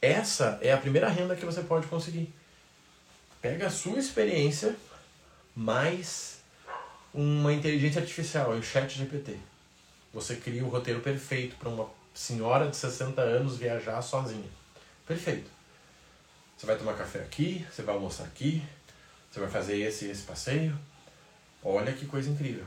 essa 0.00 0.60
é 0.62 0.72
a 0.72 0.76
primeira 0.76 1.08
renda 1.08 1.34
que 1.34 1.44
você 1.44 1.64
pode 1.64 1.88
conseguir. 1.88 2.32
Pega 3.42 3.66
a 3.66 3.70
sua 3.70 3.98
experiência 3.98 4.76
mais 5.56 6.38
uma 7.12 7.52
inteligência 7.52 8.00
artificial, 8.00 8.52
o 8.52 8.62
chat 8.62 8.96
GPT. 8.96 9.36
Você 10.12 10.36
cria 10.36 10.64
o 10.64 10.68
roteiro 10.68 11.00
perfeito 11.00 11.56
para 11.56 11.68
uma 11.68 11.88
senhora 12.14 12.70
de 12.70 12.76
60 12.76 13.20
anos 13.20 13.56
viajar 13.56 14.00
sozinha. 14.02 14.48
Perfeito. 15.04 15.53
Você 16.56 16.66
vai 16.66 16.76
tomar 16.76 16.94
café 16.94 17.20
aqui, 17.20 17.66
você 17.70 17.82
vai 17.82 17.94
almoçar 17.94 18.24
aqui, 18.24 18.62
você 19.30 19.40
vai 19.40 19.48
fazer 19.48 19.78
esse 19.78 20.06
esse 20.06 20.22
passeio. 20.22 20.78
Olha 21.62 21.92
que 21.92 22.06
coisa 22.06 22.30
incrível. 22.30 22.64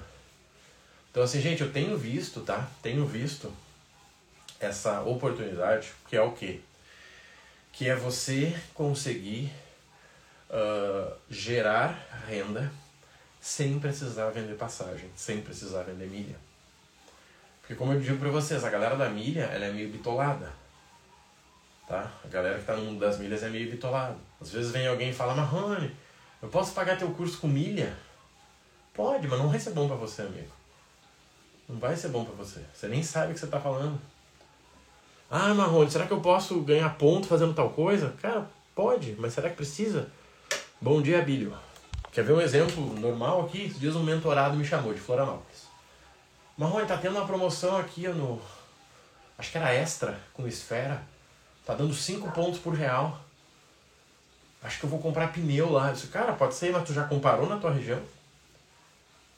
Então 1.12 1.24
assim, 1.24 1.42
gente, 1.42 1.62
eu 1.62 1.72
tenho 1.72 1.98
visto, 1.98 2.42
tá? 2.42 2.70
Tenho 2.82 3.06
visto 3.06 3.54
essa 4.60 5.02
oportunidade, 5.02 5.92
que 6.10 6.16
é 6.16 6.22
o 6.22 6.32
quê? 6.32 6.60
Que 7.72 7.90
é 7.90 7.96
você 7.96 8.56
conseguir 8.74 9.52
uh, 10.50 11.16
gerar 11.30 12.26
renda 12.28 12.72
sem 13.40 13.80
precisar 13.80 14.30
vender 14.30 14.56
passagem, 14.56 15.10
sem 15.16 15.42
precisar 15.42 15.84
vender 15.84 16.08
milha. 16.08 16.36
Porque 17.62 17.76
como 17.76 17.94
eu 17.94 18.00
digo 18.00 18.18
para 18.18 18.30
vocês, 18.30 18.64
a 18.64 18.70
galera 18.70 18.96
da 18.96 19.10
milha, 19.10 19.44
ela 19.44 19.66
é 19.66 19.72
meio 19.72 19.90
bitolada. 19.90 20.52
Tá? 21.88 22.12
A 22.24 22.28
galera 22.28 22.60
que 22.60 22.66
tá 22.66 22.76
no 22.76 22.84
mundo 22.84 23.00
das 23.00 23.18
milhas 23.18 23.42
é 23.44 23.50
meio 23.50 23.72
bitolada. 23.72 24.18
Às 24.42 24.52
vezes 24.52 24.72
vem 24.72 24.86
alguém 24.86 25.10
e 25.10 25.14
fala, 25.14 25.34
Marrone, 25.34 25.96
eu 26.42 26.50
posso 26.50 26.74
pagar 26.74 26.98
teu 26.98 27.10
curso 27.12 27.40
com 27.40 27.48
milha? 27.48 27.96
Pode, 28.94 29.28
mas 29.28 29.40
não 29.40 29.48
vai 29.48 29.60
ser 29.60 29.72
bom 29.72 29.88
para 29.88 29.96
você, 29.96 30.24
amigo. 30.24 30.52
Não 31.70 31.80
vai 31.80 31.96
ser 31.96 32.10
bom 32.10 32.26
para 32.26 32.36
você. 32.36 32.62
Você 32.74 32.88
nem 32.88 33.02
sabe 33.02 33.32
o 33.32 33.34
que 33.34 33.40
você 33.40 33.48
tá 33.48 33.60
falando. 33.60 34.00
Ah, 35.30 35.54
Marrone, 35.54 35.90
será 35.90 36.06
que 36.06 36.14
eu 36.14 36.20
posso 36.20 36.60
ganhar 36.62 36.98
ponto 36.98 37.28
fazendo 37.28 37.54
tal 37.54 37.70
coisa? 37.70 38.14
Cara, 38.22 38.50
pode, 38.76 39.16
mas 39.18 39.34
será 39.34 39.50
que 39.50 39.56
precisa? 39.56 40.10
Bom 40.82 41.02
dia, 41.02 41.22
Bílio. 41.22 41.58
Quer 42.12 42.24
ver 42.24 42.34
um 42.34 42.42
exemplo 42.42 43.00
normal 43.00 43.46
aqui? 43.46 43.66
Esses 43.66 43.80
dias 43.80 43.96
um 43.96 44.04
mentorado 44.04 44.58
me 44.58 44.66
chamou 44.66 44.94
de 44.94 45.00
Florianópolis. 45.00 45.68
Marrone, 46.58 46.88
tá 46.88 46.98
tendo 46.98 47.18
uma 47.18 47.28
promoção 47.28 47.78
aqui 47.78 48.08
no. 48.08 48.42
Acho 49.38 49.52
que 49.52 49.58
era 49.58 49.74
extra 49.74 50.20
com 50.34 50.48
esfera. 50.48 51.02
Tá 51.68 51.76
dando 51.76 51.94
5 51.94 52.32
pontos 52.32 52.62
por 52.62 52.74
real. 52.74 53.20
Acho 54.64 54.80
que 54.80 54.86
eu 54.86 54.90
vou 54.90 55.02
comprar 55.02 55.34
pneu 55.34 55.70
lá. 55.70 55.90
Eu 55.90 55.94
disse, 55.96 56.08
cara, 56.08 56.32
pode 56.32 56.56
ser, 56.56 56.72
mas 56.72 56.88
tu 56.88 56.94
já 56.94 57.04
comparou 57.04 57.46
na 57.46 57.58
tua 57.58 57.74
região? 57.74 58.02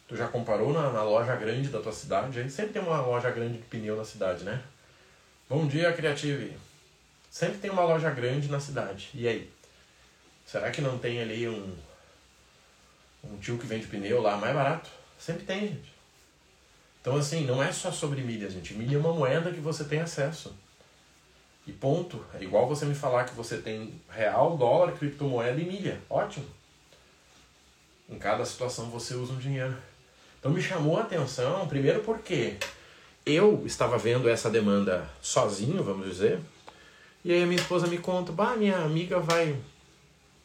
Tu 0.08 0.16
já 0.16 0.28
comparou 0.28 0.72
na, 0.72 0.92
na 0.92 1.02
loja 1.02 1.36
grande 1.36 1.70
da 1.70 1.82
tua 1.82 1.92
cidade? 1.92 2.40
Aí 2.40 2.48
sempre 2.48 2.74
tem 2.74 2.84
uma 2.84 3.02
loja 3.02 3.32
grande 3.32 3.58
de 3.58 3.64
pneu 3.64 3.98
na 3.98 4.06
cidade, 4.06 4.44
né? 4.44 4.62
Bom 5.50 5.66
dia, 5.66 5.92
Creative. 5.92 6.56
Sempre 7.32 7.58
tem 7.58 7.72
uma 7.72 7.84
loja 7.84 8.12
grande 8.12 8.48
na 8.48 8.60
cidade. 8.60 9.10
E 9.16 9.28
aí? 9.28 9.52
Será 10.46 10.70
que 10.70 10.82
não 10.82 11.00
tem 11.00 11.20
ali 11.20 11.50
um, 11.50 11.76
um 13.24 13.38
tio 13.38 13.58
que 13.58 13.66
vende 13.66 13.88
pneu 13.88 14.22
lá 14.22 14.38
mais 14.38 14.54
barato? 14.54 14.92
Sempre 15.18 15.46
tem, 15.46 15.62
gente. 15.62 15.92
Então, 17.02 17.16
assim, 17.16 17.44
não 17.44 17.62
é 17.62 17.72
só 17.72 17.92
sobre 17.92 18.22
milha, 18.22 18.52
gente. 18.52 18.76
Milha 18.76 18.98
é 18.98 19.00
uma 19.00 19.14
moeda 19.14 19.52
que 19.52 19.60
você 19.60 19.84
tem 19.84 20.00
acesso. 20.00 20.56
E 21.70 21.72
ponto. 21.72 22.20
É 22.34 22.44
igual 22.44 22.68
você 22.68 22.84
me 22.84 22.96
falar 22.96 23.26
que 23.26 23.36
você 23.36 23.60
tem 23.60 23.94
real, 24.10 24.58
dólar, 24.58 24.94
criptomoeda 24.94 25.62
e 25.62 25.66
milha. 25.66 26.02
Ótimo. 26.10 26.46
Em 28.10 28.18
cada 28.18 28.44
situação 28.44 28.90
você 28.90 29.14
usa 29.14 29.34
um 29.34 29.38
dinheiro. 29.38 29.78
Então 30.40 30.52
me 30.52 30.62
chamou 30.64 30.98
a 30.98 31.02
atenção, 31.02 31.68
primeiro 31.68 32.00
porque 32.00 32.56
eu 33.24 33.62
estava 33.68 34.00
vendo 34.00 34.28
essa 34.28 34.50
demanda 34.50 35.08
sozinho, 35.22 35.84
vamos 35.84 36.08
dizer. 36.08 36.40
E 37.24 37.32
aí 37.32 37.44
a 37.44 37.46
minha 37.46 37.62
esposa 37.62 37.86
me 37.86 38.00
conta, 38.00 38.32
bah, 38.32 38.56
minha 38.56 38.78
amiga 38.78 39.20
vai 39.20 39.56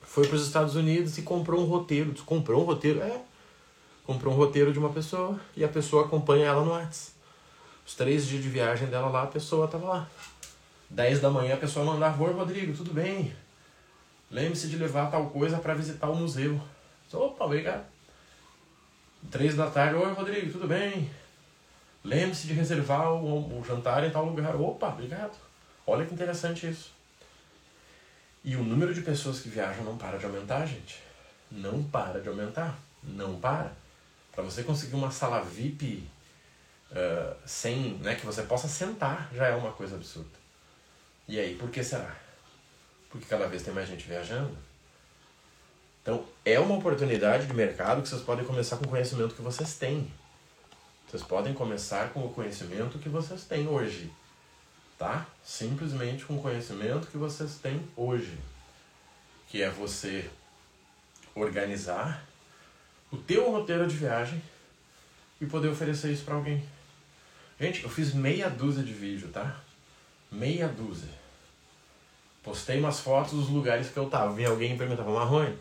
foi 0.02 0.26
para 0.26 0.36
os 0.36 0.46
Estados 0.46 0.76
Unidos 0.76 1.16
e 1.16 1.22
comprou 1.22 1.62
um 1.62 1.64
roteiro. 1.64 2.14
Comprou 2.26 2.60
um 2.60 2.64
roteiro? 2.66 3.00
É, 3.00 3.18
comprou 4.04 4.34
um 4.34 4.36
roteiro 4.36 4.74
de 4.74 4.78
uma 4.78 4.90
pessoa 4.92 5.40
e 5.56 5.64
a 5.64 5.68
pessoa 5.68 6.04
acompanha 6.04 6.48
ela 6.48 6.62
no 6.62 6.72
WhatsApp. 6.72 7.12
Os 7.86 7.94
três 7.94 8.26
dias 8.26 8.42
de 8.42 8.48
viagem 8.50 8.88
dela 8.88 9.08
lá, 9.08 9.22
a 9.22 9.26
pessoa 9.26 9.66
tava 9.66 9.86
lá. 9.86 10.10
10 10.94 11.20
da 11.20 11.28
manhã 11.28 11.54
a 11.54 11.58
pessoa 11.58 11.84
mandava, 11.84 12.22
oi 12.22 12.32
Rodrigo, 12.32 12.72
tudo 12.72 12.92
bem? 12.92 13.34
Lembre-se 14.30 14.68
de 14.68 14.76
levar 14.76 15.10
tal 15.10 15.28
coisa 15.28 15.58
para 15.58 15.74
visitar 15.74 16.08
o 16.08 16.14
museu. 16.14 16.60
Opa, 17.12 17.44
obrigado. 17.44 17.84
3 19.28 19.56
da 19.56 19.68
tarde, 19.68 19.96
oi 19.96 20.12
Rodrigo, 20.12 20.52
tudo 20.52 20.68
bem? 20.68 21.10
Lembre-se 22.04 22.46
de 22.46 22.52
reservar 22.52 23.12
o, 23.12 23.58
o 23.58 23.64
jantar 23.64 24.04
em 24.04 24.10
tal 24.10 24.24
lugar. 24.24 24.54
Opa, 24.54 24.88
obrigado. 24.88 25.36
Olha 25.84 26.06
que 26.06 26.14
interessante 26.14 26.68
isso. 26.68 26.92
E 28.44 28.54
o 28.54 28.62
número 28.62 28.94
de 28.94 29.00
pessoas 29.00 29.40
que 29.40 29.48
viajam 29.48 29.84
não 29.84 29.98
para 29.98 30.16
de 30.16 30.26
aumentar, 30.26 30.64
gente. 30.64 31.00
Não 31.50 31.82
para 31.82 32.20
de 32.20 32.28
aumentar. 32.28 32.78
Não 33.02 33.40
para. 33.40 33.72
Para 34.32 34.44
você 34.44 34.62
conseguir 34.62 34.94
uma 34.94 35.10
sala 35.10 35.40
VIP 35.42 36.06
uh, 36.92 37.36
sem 37.44 37.94
né, 37.94 38.14
que 38.14 38.26
você 38.26 38.42
possa 38.42 38.68
sentar 38.68 39.28
já 39.34 39.48
é 39.48 39.56
uma 39.56 39.72
coisa 39.72 39.96
absurda. 39.96 40.43
E 41.26 41.38
aí, 41.38 41.56
por 41.56 41.70
que 41.70 41.82
será? 41.82 42.14
Porque 43.08 43.26
cada 43.26 43.46
vez 43.46 43.62
tem 43.62 43.72
mais 43.72 43.88
gente 43.88 44.06
viajando. 44.06 44.56
Então, 46.02 46.24
é 46.44 46.60
uma 46.60 46.76
oportunidade 46.76 47.46
de 47.46 47.54
mercado 47.54 48.02
que 48.02 48.08
vocês 48.08 48.20
podem 48.20 48.44
começar 48.44 48.76
com 48.76 48.84
o 48.84 48.88
conhecimento 48.88 49.34
que 49.34 49.40
vocês 49.40 49.76
têm. 49.76 50.12
Vocês 51.08 51.22
podem 51.22 51.54
começar 51.54 52.12
com 52.12 52.26
o 52.26 52.32
conhecimento 52.32 52.98
que 52.98 53.08
vocês 53.08 53.44
têm 53.44 53.66
hoje. 53.66 54.12
Tá? 54.98 55.26
Simplesmente 55.42 56.24
com 56.26 56.36
o 56.36 56.42
conhecimento 56.42 57.06
que 57.06 57.16
vocês 57.16 57.56
têm 57.56 57.88
hoje. 57.96 58.38
Que 59.48 59.62
é 59.62 59.70
você 59.70 60.30
organizar 61.34 62.22
o 63.10 63.16
teu 63.16 63.50
roteiro 63.50 63.86
de 63.86 63.96
viagem 63.96 64.42
e 65.40 65.46
poder 65.46 65.68
oferecer 65.68 66.12
isso 66.12 66.24
para 66.24 66.34
alguém. 66.34 66.62
Gente, 67.58 67.82
eu 67.82 67.88
fiz 67.88 68.12
meia 68.12 68.50
dúzia 68.50 68.82
de 68.82 68.92
vídeo, 68.92 69.28
tá? 69.28 69.63
Meia 70.34 70.66
dúzia. 70.66 71.08
Postei 72.42 72.80
umas 72.80 72.98
fotos 72.98 73.32
dos 73.32 73.48
lugares 73.48 73.88
que 73.88 73.96
eu 73.96 74.10
tava. 74.10 74.32
Vi 74.32 74.44
alguém 74.44 74.74
e 74.74 74.76
perguntava, 74.76 75.10
Marrone, 75.10 75.56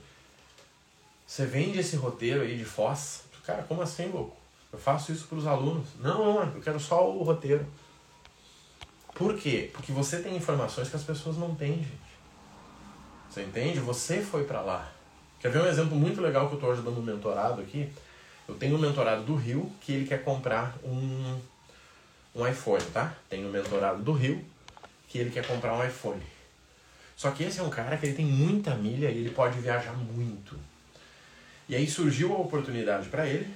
você 1.27 1.45
vende 1.45 1.77
esse 1.77 1.95
roteiro 1.95 2.41
aí 2.41 2.57
de 2.57 2.65
Foz? 2.65 3.23
Cara, 3.45 3.61
como 3.63 3.83
assim, 3.83 4.09
louco? 4.09 4.35
Eu 4.71 4.79
faço 4.79 5.11
isso 5.11 5.27
para 5.27 5.37
os 5.37 5.45
alunos. 5.45 5.85
Não, 5.99 6.25
não, 6.25 6.55
eu 6.55 6.61
quero 6.61 6.79
só 6.79 7.07
o 7.07 7.21
roteiro. 7.21 7.65
Por 9.13 9.37
quê? 9.37 9.69
Porque 9.71 9.91
você 9.91 10.19
tem 10.21 10.35
informações 10.35 10.89
que 10.89 10.95
as 10.95 11.03
pessoas 11.03 11.37
não 11.37 11.53
têm, 11.53 11.75
gente. 11.75 12.13
Você 13.29 13.43
entende? 13.43 13.79
Você 13.79 14.21
foi 14.21 14.43
para 14.43 14.61
lá. 14.61 14.91
Quer 15.39 15.51
ver 15.51 15.61
um 15.61 15.67
exemplo 15.67 15.95
muito 15.95 16.19
legal 16.19 16.47
que 16.47 16.53
eu 16.53 16.57
estou 16.57 16.71
ajudando 16.71 16.97
um 16.97 17.03
mentorado 17.03 17.61
aqui? 17.61 17.91
Eu 18.47 18.55
tenho 18.55 18.75
um 18.75 18.79
mentorado 18.79 19.23
do 19.23 19.35
Rio 19.35 19.71
que 19.81 19.93
ele 19.93 20.07
quer 20.07 20.23
comprar 20.23 20.75
um, 20.83 21.39
um 22.33 22.47
iPhone, 22.47 22.83
tá? 22.85 23.15
Tem 23.29 23.45
um 23.45 23.51
mentorado 23.51 24.01
do 24.01 24.13
Rio 24.13 24.43
que 25.13 25.19
ele 25.19 25.29
quer 25.29 25.45
comprar 25.45 25.75
um 25.75 25.85
iPhone. 25.85 26.23
Só 27.15 27.29
que 27.29 27.43
esse 27.43 27.59
é 27.59 27.63
um 27.63 27.69
cara 27.69 27.95
que 27.97 28.07
ele 28.07 28.15
tem 28.15 28.25
muita 28.25 28.73
milha 28.73 29.11
e 29.11 29.19
ele 29.19 29.29
pode 29.29 29.59
viajar 29.59 29.93
muito. 29.93 30.59
E 31.69 31.75
aí 31.75 31.87
surgiu 31.87 32.33
a 32.33 32.39
oportunidade 32.39 33.07
para 33.09 33.27
ele, 33.27 33.53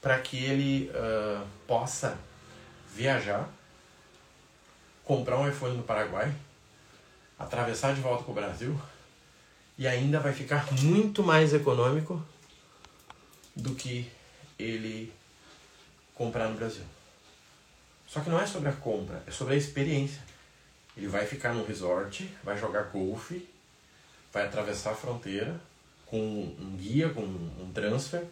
para 0.00 0.18
que 0.20 0.42
ele 0.42 0.90
uh, 0.94 1.46
possa 1.66 2.16
viajar, 2.94 3.46
comprar 5.04 5.38
um 5.38 5.46
iPhone 5.46 5.76
no 5.76 5.82
Paraguai, 5.82 6.34
atravessar 7.38 7.94
de 7.94 8.00
volta 8.00 8.22
para 8.22 8.32
o 8.32 8.34
Brasil 8.34 8.80
e 9.76 9.86
ainda 9.86 10.18
vai 10.18 10.32
ficar 10.32 10.72
muito 10.80 11.22
mais 11.22 11.52
econômico 11.52 12.24
do 13.54 13.74
que 13.74 14.10
ele 14.58 15.12
comprar 16.14 16.48
no 16.48 16.56
Brasil. 16.56 16.84
Só 18.06 18.20
que 18.20 18.30
não 18.30 18.40
é 18.40 18.46
sobre 18.46 18.70
a 18.70 18.72
compra, 18.72 19.22
é 19.26 19.30
sobre 19.30 19.52
a 19.52 19.58
experiência. 19.58 20.23
Ele 20.96 21.08
vai 21.08 21.26
ficar 21.26 21.52
no 21.52 21.64
resort, 21.64 22.28
vai 22.42 22.56
jogar 22.56 22.84
golfe, 22.84 23.48
vai 24.32 24.44
atravessar 24.46 24.92
a 24.92 24.94
fronteira 24.94 25.60
com 26.06 26.18
um 26.18 26.76
guia, 26.76 27.08
com 27.08 27.22
um 27.22 27.70
transfer, 27.74 28.24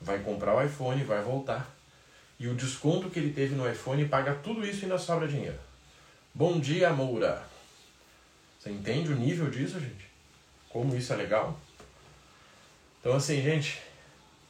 vai 0.00 0.20
comprar 0.20 0.54
o 0.56 0.64
iPhone, 0.64 1.02
vai 1.04 1.22
voltar. 1.22 1.68
E 2.38 2.46
o 2.46 2.54
desconto 2.54 3.10
que 3.10 3.18
ele 3.18 3.32
teve 3.32 3.54
no 3.54 3.68
iPhone 3.68 4.08
paga 4.08 4.34
tudo 4.34 4.64
isso 4.64 4.80
e 4.80 4.84
ainda 4.84 4.98
sobra 4.98 5.26
dinheiro. 5.26 5.58
Bom 6.32 6.60
dia, 6.60 6.90
Moura! 6.90 7.42
Você 8.58 8.70
entende 8.70 9.12
o 9.12 9.16
nível 9.16 9.50
disso, 9.50 9.80
gente? 9.80 10.08
Como 10.68 10.94
isso 10.94 11.12
é 11.12 11.16
legal? 11.16 11.58
Então, 13.00 13.14
assim, 13.14 13.42
gente, 13.42 13.80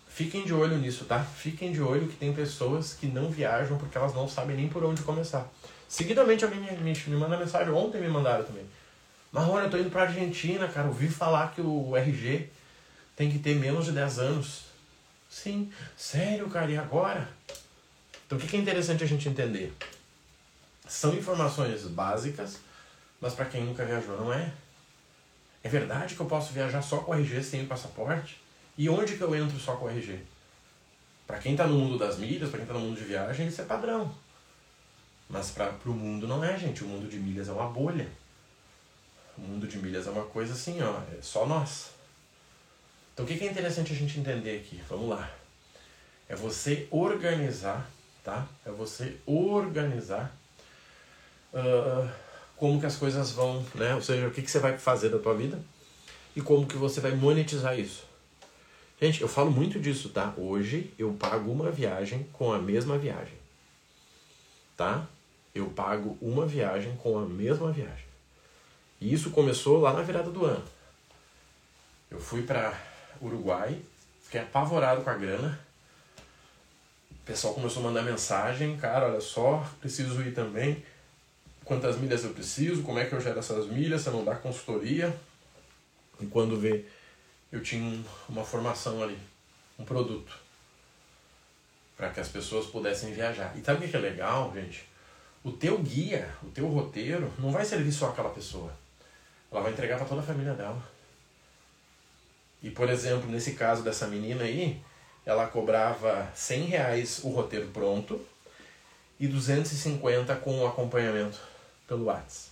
fiquem 0.09 0.45
de 0.45 0.53
olho 0.53 0.77
nisso, 0.77 1.05
tá? 1.05 1.23
Fiquem 1.23 1.73
de 1.73 1.81
olho 1.81 2.09
que 2.09 2.17
tem 2.17 2.33
pessoas 2.33 2.93
que 2.93 3.07
não 3.07 3.31
viajam 3.31 3.79
porque 3.79 3.97
elas 3.97 4.15
não 4.15 4.29
sabem 4.29 4.57
nem 4.57 4.69
por 4.69 4.85
onde 4.85 5.03
começar. 5.03 5.49
Seguidamente 5.89 6.45
alguém 6.45 6.61
me, 6.61 6.71
me, 6.93 7.17
manda 7.17 7.39
mensagem, 7.39 7.73
ontem 7.73 8.01
me 8.01 8.09
mandaram 8.09 8.45
também. 8.45 8.67
Marrone, 9.33 9.65
eu 9.65 9.71
tô 9.71 9.79
indo 9.79 9.91
pra 9.91 10.03
Argentina, 10.03 10.69
cara, 10.69 10.89
ouvi 10.89 11.09
falar 11.09 11.55
que 11.55 11.63
o 11.63 11.97
RG 11.97 12.51
tem 13.17 13.31
que 13.31 13.39
ter 13.39 13.57
menos 13.57 13.87
de 13.87 13.93
10 13.93 14.19
anos. 14.19 14.65
Sim, 15.31 15.73
sério, 15.97 16.49
cara, 16.51 16.71
e 16.71 16.77
agora? 16.77 17.29
Então 18.27 18.37
o 18.37 18.41
que 18.41 18.57
é 18.57 18.61
interessante 18.61 19.03
a 19.03 19.07
gente 19.07 19.29
entender? 19.29 19.73
São 20.87 21.15
informações 21.15 21.83
básicas, 21.85 22.59
mas 23.21 23.35
para 23.35 23.47
quem 23.47 23.65
nunca 23.65 23.85
viajou 23.85 24.19
não 24.19 24.33
é. 24.33 24.53
É 25.63 25.69
verdade 25.69 26.15
que 26.15 26.21
eu 26.21 26.27
posso 26.27 26.53
viajar 26.53 26.83
só 26.83 26.99
com 26.99 27.13
o 27.13 27.15
RG 27.15 27.43
sem 27.43 27.67
passaporte? 27.67 28.41
E 28.77 28.89
onde 28.89 29.17
que 29.17 29.23
eu 29.23 29.35
entro 29.35 29.59
só 29.59 29.77
com 29.77 29.87
o 29.87 29.91
RG? 29.91 30.21
Para 31.27 31.39
quem 31.39 31.53
está 31.53 31.67
no 31.67 31.75
mundo 31.75 31.99
das 31.99 32.19
milhas, 32.19 32.49
para 32.49 32.59
quem 32.59 32.67
está 32.67 32.75
no 32.75 32.81
mundo 32.81 32.99
de 32.99 33.05
viagem, 33.05 33.49
isso 33.49 33.61
é 33.61 33.65
padrão. 33.65 34.15
Mas 35.29 35.51
para 35.51 35.73
o 35.87 35.91
mundo 35.91 36.27
não 36.27 36.43
é, 36.43 36.59
gente. 36.59 36.83
O 36.83 36.87
mundo 36.87 37.09
de 37.09 37.19
milhas 37.19 37.49
é 37.49 37.53
uma 37.53 37.69
bolha. 37.69 38.09
O 39.37 39.41
mundo 39.43 39.69
de 39.69 39.79
milhas 39.79 40.07
é 40.07 40.11
uma 40.11 40.25
coisa 40.25 40.55
assim, 40.55 40.83
ó, 40.83 41.01
é 41.17 41.21
só 41.21 41.47
nós. 41.47 41.91
Então 43.13 43.25
o 43.25 43.29
que 43.29 43.45
é 43.45 43.51
interessante 43.51 43.93
a 43.93 43.97
gente 43.97 44.19
entender 44.19 44.57
aqui? 44.57 44.81
Vamos 44.89 45.09
lá. 45.11 45.31
É 46.29 46.35
você 46.35 46.89
organizar, 46.91 47.89
tá? 48.25 48.47
É 48.65 48.71
você 48.71 49.17
organizar 49.27 50.35
uh, 51.53 52.09
como 52.57 52.81
que 52.81 52.87
as 52.87 52.97
coisas 52.97 53.31
vão, 53.31 53.65
né? 53.75 53.95
Ou 53.95 54.03
seja, 54.03 54.27
o 54.27 54.31
que, 54.31 54.43
que 54.43 54.51
você 54.51 54.59
vai 54.59 54.79
fazer 54.79 55.11
da 55.11 55.19
tua 55.19 55.35
vida 55.35 55.61
e 56.35 56.41
como 56.41 56.67
que 56.67 56.77
você 56.77 57.01
vai 57.01 57.13
monetizar 57.13 57.79
isso. 57.79 58.05
Gente, 59.01 59.21
eu 59.21 59.29
falo 59.29 59.51
muito 59.51 59.79
disso, 59.79 60.09
tá? 60.09 60.35
Hoje 60.37 60.93
eu 60.99 61.13
pago 61.13 61.51
uma 61.51 61.71
viagem 61.71 62.25
com 62.33 62.53
a 62.53 62.59
mesma 62.59 62.99
viagem. 62.99 63.35
Tá? 64.77 65.07
Eu 65.59 65.71
pago 65.71 66.17
uma 66.21 66.47
viagem 66.47 66.97
com 66.97 67.19
a 67.19 67.25
mesma 67.25 67.73
viagem. 67.73 68.07
E 69.01 69.13
isso 69.13 69.31
começou 69.31 69.81
lá 69.81 69.93
na 69.93 70.03
virada 70.03 70.31
do 70.31 70.45
ano. 70.45 70.65
Eu 72.11 72.19
fui 72.19 72.43
para 72.43 72.79
Uruguai, 73.21 73.81
fiquei 74.23 74.41
apavorado 74.41 75.03
com 75.03 75.11
a 75.11 75.15
grana. 75.15 75.59
O 77.11 77.27
pessoal 77.27 77.55
começou 77.55 77.83
a 77.83 77.87
mandar 77.87 78.03
mensagem, 78.03 78.77
cara, 78.77 79.07
olha 79.07 79.21
só, 79.21 79.69
preciso 79.81 80.21
ir 80.23 80.33
também 80.33 80.83
quantas 81.69 81.99
milhas 81.99 82.25
eu 82.25 82.33
preciso, 82.33 82.83
como 82.83 82.99
é 82.99 83.05
que 83.05 83.13
eu 83.13 83.21
gero 83.21 83.39
essas 83.39 83.67
milhas, 83.67 84.01
você 84.01 84.11
não 84.11 84.25
dá 84.25 84.35
consultoria. 84.35 85.15
E 86.19 86.27
quando 86.27 86.59
vê, 86.59 86.87
eu 87.53 87.63
tinha 87.63 88.03
uma 88.27 88.43
formação 88.43 89.03
ali, 89.03 89.19
um 89.79 89.85
produto, 89.85 90.35
para 91.95 92.09
que 92.09 92.21
as 92.21 92.29
pessoas 92.29 92.67
pudessem 92.67 93.13
viajar. 93.13 93.55
E 93.55 93.61
sabe 93.63 93.85
o 93.85 93.89
que 93.89 93.95
é 93.95 94.01
legal, 94.01 94.51
gente? 94.55 94.89
O 95.45 95.53
teu 95.53 95.79
guia, 95.79 96.29
o 96.43 96.51
teu 96.51 96.67
roteiro, 96.67 97.33
não 97.39 97.51
vai 97.51 97.65
servir 97.65 97.93
só 97.93 98.09
aquela 98.09 98.31
pessoa. 98.31 98.73
Ela 99.51 99.63
vai 99.63 99.73
entregar 99.73 99.97
para 99.97 100.07
toda 100.07 100.21
a 100.21 100.25
família 100.25 100.55
dela. 100.55 100.83
E, 102.63 102.71
por 102.71 102.89
exemplo, 102.91 103.31
nesse 103.31 103.53
caso 103.53 103.83
dessa 103.83 104.07
menina 104.07 104.45
aí, 104.45 104.83
ela 105.25 105.47
cobrava 105.47 106.31
100 106.35 106.65
reais 106.65 107.21
o 107.23 107.29
roteiro 107.29 107.69
pronto 107.69 108.21
e 109.21 109.27
250 109.29 110.35
com 110.37 110.61
o 110.61 110.67
acompanhamento 110.67 111.41
pelo 111.87 112.05
WhatsApp. 112.05 112.51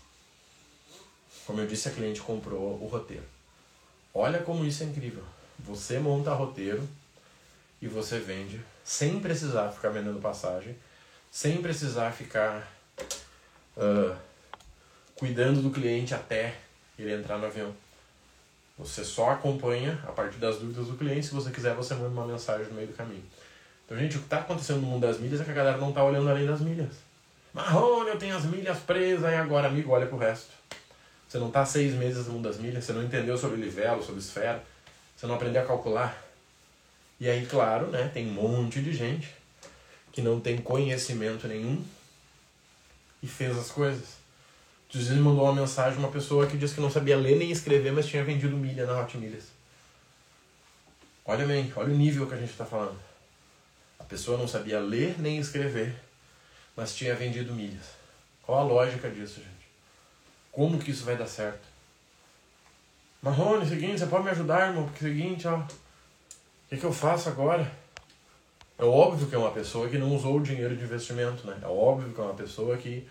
Como 1.47 1.61
eu 1.61 1.67
disse, 1.67 1.89
a 1.89 1.93
cliente 1.93 2.21
comprou 2.21 2.83
o 2.83 2.87
roteiro. 2.87 3.25
Olha 4.13 4.41
como 4.43 4.65
isso 4.65 4.83
é 4.83 4.87
incrível. 4.87 5.25
Você 5.59 5.99
monta 5.99 6.33
roteiro 6.33 6.87
e 7.81 7.87
você 7.87 8.19
vende 8.19 8.61
sem 8.85 9.21
precisar 9.21 9.71
ficar 9.71 9.91
vendendo 9.91 10.21
passagem, 10.21 10.77
sem 11.31 11.61
precisar 11.61 12.13
ficar 12.13 12.76
uh, 13.77 14.17
cuidando 15.15 15.63
do 15.63 15.71
cliente 15.71 16.15
até 16.15 16.55
ele 16.99 17.13
entrar 17.13 17.39
no 17.39 17.47
avião. 17.47 17.73
Você 18.79 19.05
só 19.05 19.31
acompanha 19.31 19.99
a 20.07 20.13
partir 20.13 20.39
das 20.39 20.59
dúvidas 20.59 20.87
do 20.89 20.97
cliente. 20.97 21.27
Se 21.27 21.35
você 21.35 21.51
quiser, 21.51 21.75
você 21.75 21.95
manda 21.95 22.09
uma 22.09 22.27
mensagem 22.27 22.67
no 22.67 22.75
meio 22.75 22.89
do 22.89 22.95
caminho. 22.95 23.25
Então, 23.85 23.97
gente, 23.97 24.17
o 24.17 24.21
que 24.21 24.27
está 24.27 24.39
acontecendo 24.39 24.81
no 24.81 24.89
mundo 24.89 25.07
das 25.07 25.19
milhas 25.19 25.41
é 25.41 25.45
que 25.45 25.51
a 25.51 25.55
galera 25.55 25.79
não 25.79 25.91
está 25.91 26.05
olhando 26.05 26.29
além 26.29 26.47
das 26.47 26.61
milhas. 26.61 26.95
Marrone, 27.55 28.11
eu 28.11 28.19
tenho 28.19 28.37
as 28.37 28.45
milhas 28.45 28.79
presas, 28.81 29.33
e 29.33 29.35
agora, 29.35 29.69
amigo, 29.69 29.93
olha 29.93 30.07
pro 30.07 30.19
resto. 30.19 30.51
Você 31.27 31.39
não 31.39 31.49
está 31.49 31.65
seis 31.65 31.95
meses 31.95 32.27
no 32.27 32.35
mundo 32.35 32.49
das 32.49 32.59
milhas, 32.59 32.85
você 32.85 32.93
não 32.93 33.03
entendeu 33.03 33.39
sobre 33.39 33.57
livelo, 33.57 34.03
sobre 34.03 34.21
esfera, 34.21 34.63
você 35.17 35.27
não 35.27 35.37
aprendeu 35.37 35.63
a 35.63 35.67
calcular. 35.67 36.23
E 37.19 37.31
aí, 37.31 37.47
claro, 37.47 37.87
né, 37.87 38.11
tem 38.13 38.29
um 38.29 38.33
monte 38.33 38.83
de 38.83 38.93
gente 38.93 39.35
que 40.13 40.21
não 40.21 40.39
tem 40.39 40.59
conhecimento 40.59 41.49
nenhum 41.49 41.83
e 43.27 43.29
fez 43.29 43.59
as 43.59 43.73
coisas. 43.73 44.17
Dias 44.89 45.09
me 45.09 45.19
mandou 45.19 45.43
uma 45.43 45.53
mensagem 45.53 45.99
uma 45.99 46.13
pessoa 46.13 46.47
que 46.47 46.57
disse 46.57 46.77
que 46.77 46.81
não 46.81 46.91
sabia 46.91 47.17
ler 47.17 47.37
nem 47.37 47.51
escrever, 47.51 47.93
mas 47.93 48.07
tinha 48.07 48.23
vendido 48.23 48.57
milha 48.57 48.87
na 48.87 49.01
Hot 49.01 49.19
Milhas. 49.19 49.49
Olha 51.25 51.45
bem, 51.45 51.73
olha 51.75 51.93
o 51.93 51.97
nível 51.97 52.29
que 52.29 52.35
a 52.35 52.37
gente 52.37 52.53
está 52.53 52.65
falando. 52.65 52.97
A 53.99 54.05
pessoa 54.05 54.39
não 54.39 54.47
sabia 54.47 54.79
ler 54.79 55.21
nem 55.21 55.39
escrever, 55.39 55.93
mas 56.77 56.95
tinha 56.95 57.17
vendido 57.17 57.53
milhas. 57.53 57.87
Qual 58.43 58.61
a 58.61 58.63
lógica 58.63 59.11
disso, 59.11 59.41
gente? 59.41 59.67
Como 60.53 60.79
que 60.79 60.93
isso 60.93 61.05
vai 61.05 61.17
dar 61.17 61.27
certo? 61.27 61.67
Marrone, 63.21 63.69
seguinte, 63.69 63.99
você 63.99 64.07
pode 64.07 64.23
me 64.23 64.31
ajudar, 64.31 64.69
irmão? 64.69 64.85
Porque 64.85 65.01
seguinte, 65.01 65.49
ó. 65.49 65.57
O 65.57 65.67
que, 66.69 66.77
que 66.77 66.85
eu 66.85 66.93
faço 66.93 67.29
agora? 67.29 67.69
É 68.79 68.85
óbvio 68.85 69.27
que 69.27 69.35
é 69.35 69.39
uma 69.39 69.51
pessoa 69.51 69.89
que 69.89 69.99
não 69.99 70.15
usou 70.15 70.37
o 70.37 70.43
dinheiro 70.43 70.77
de 70.77 70.85
investimento, 70.85 71.45
né? 71.45 71.59
É 71.61 71.67
óbvio 71.67 72.13
que 72.13 72.21
é 72.21 72.25
uma 72.25 72.35
pessoa 72.35 72.77
que 72.77 73.09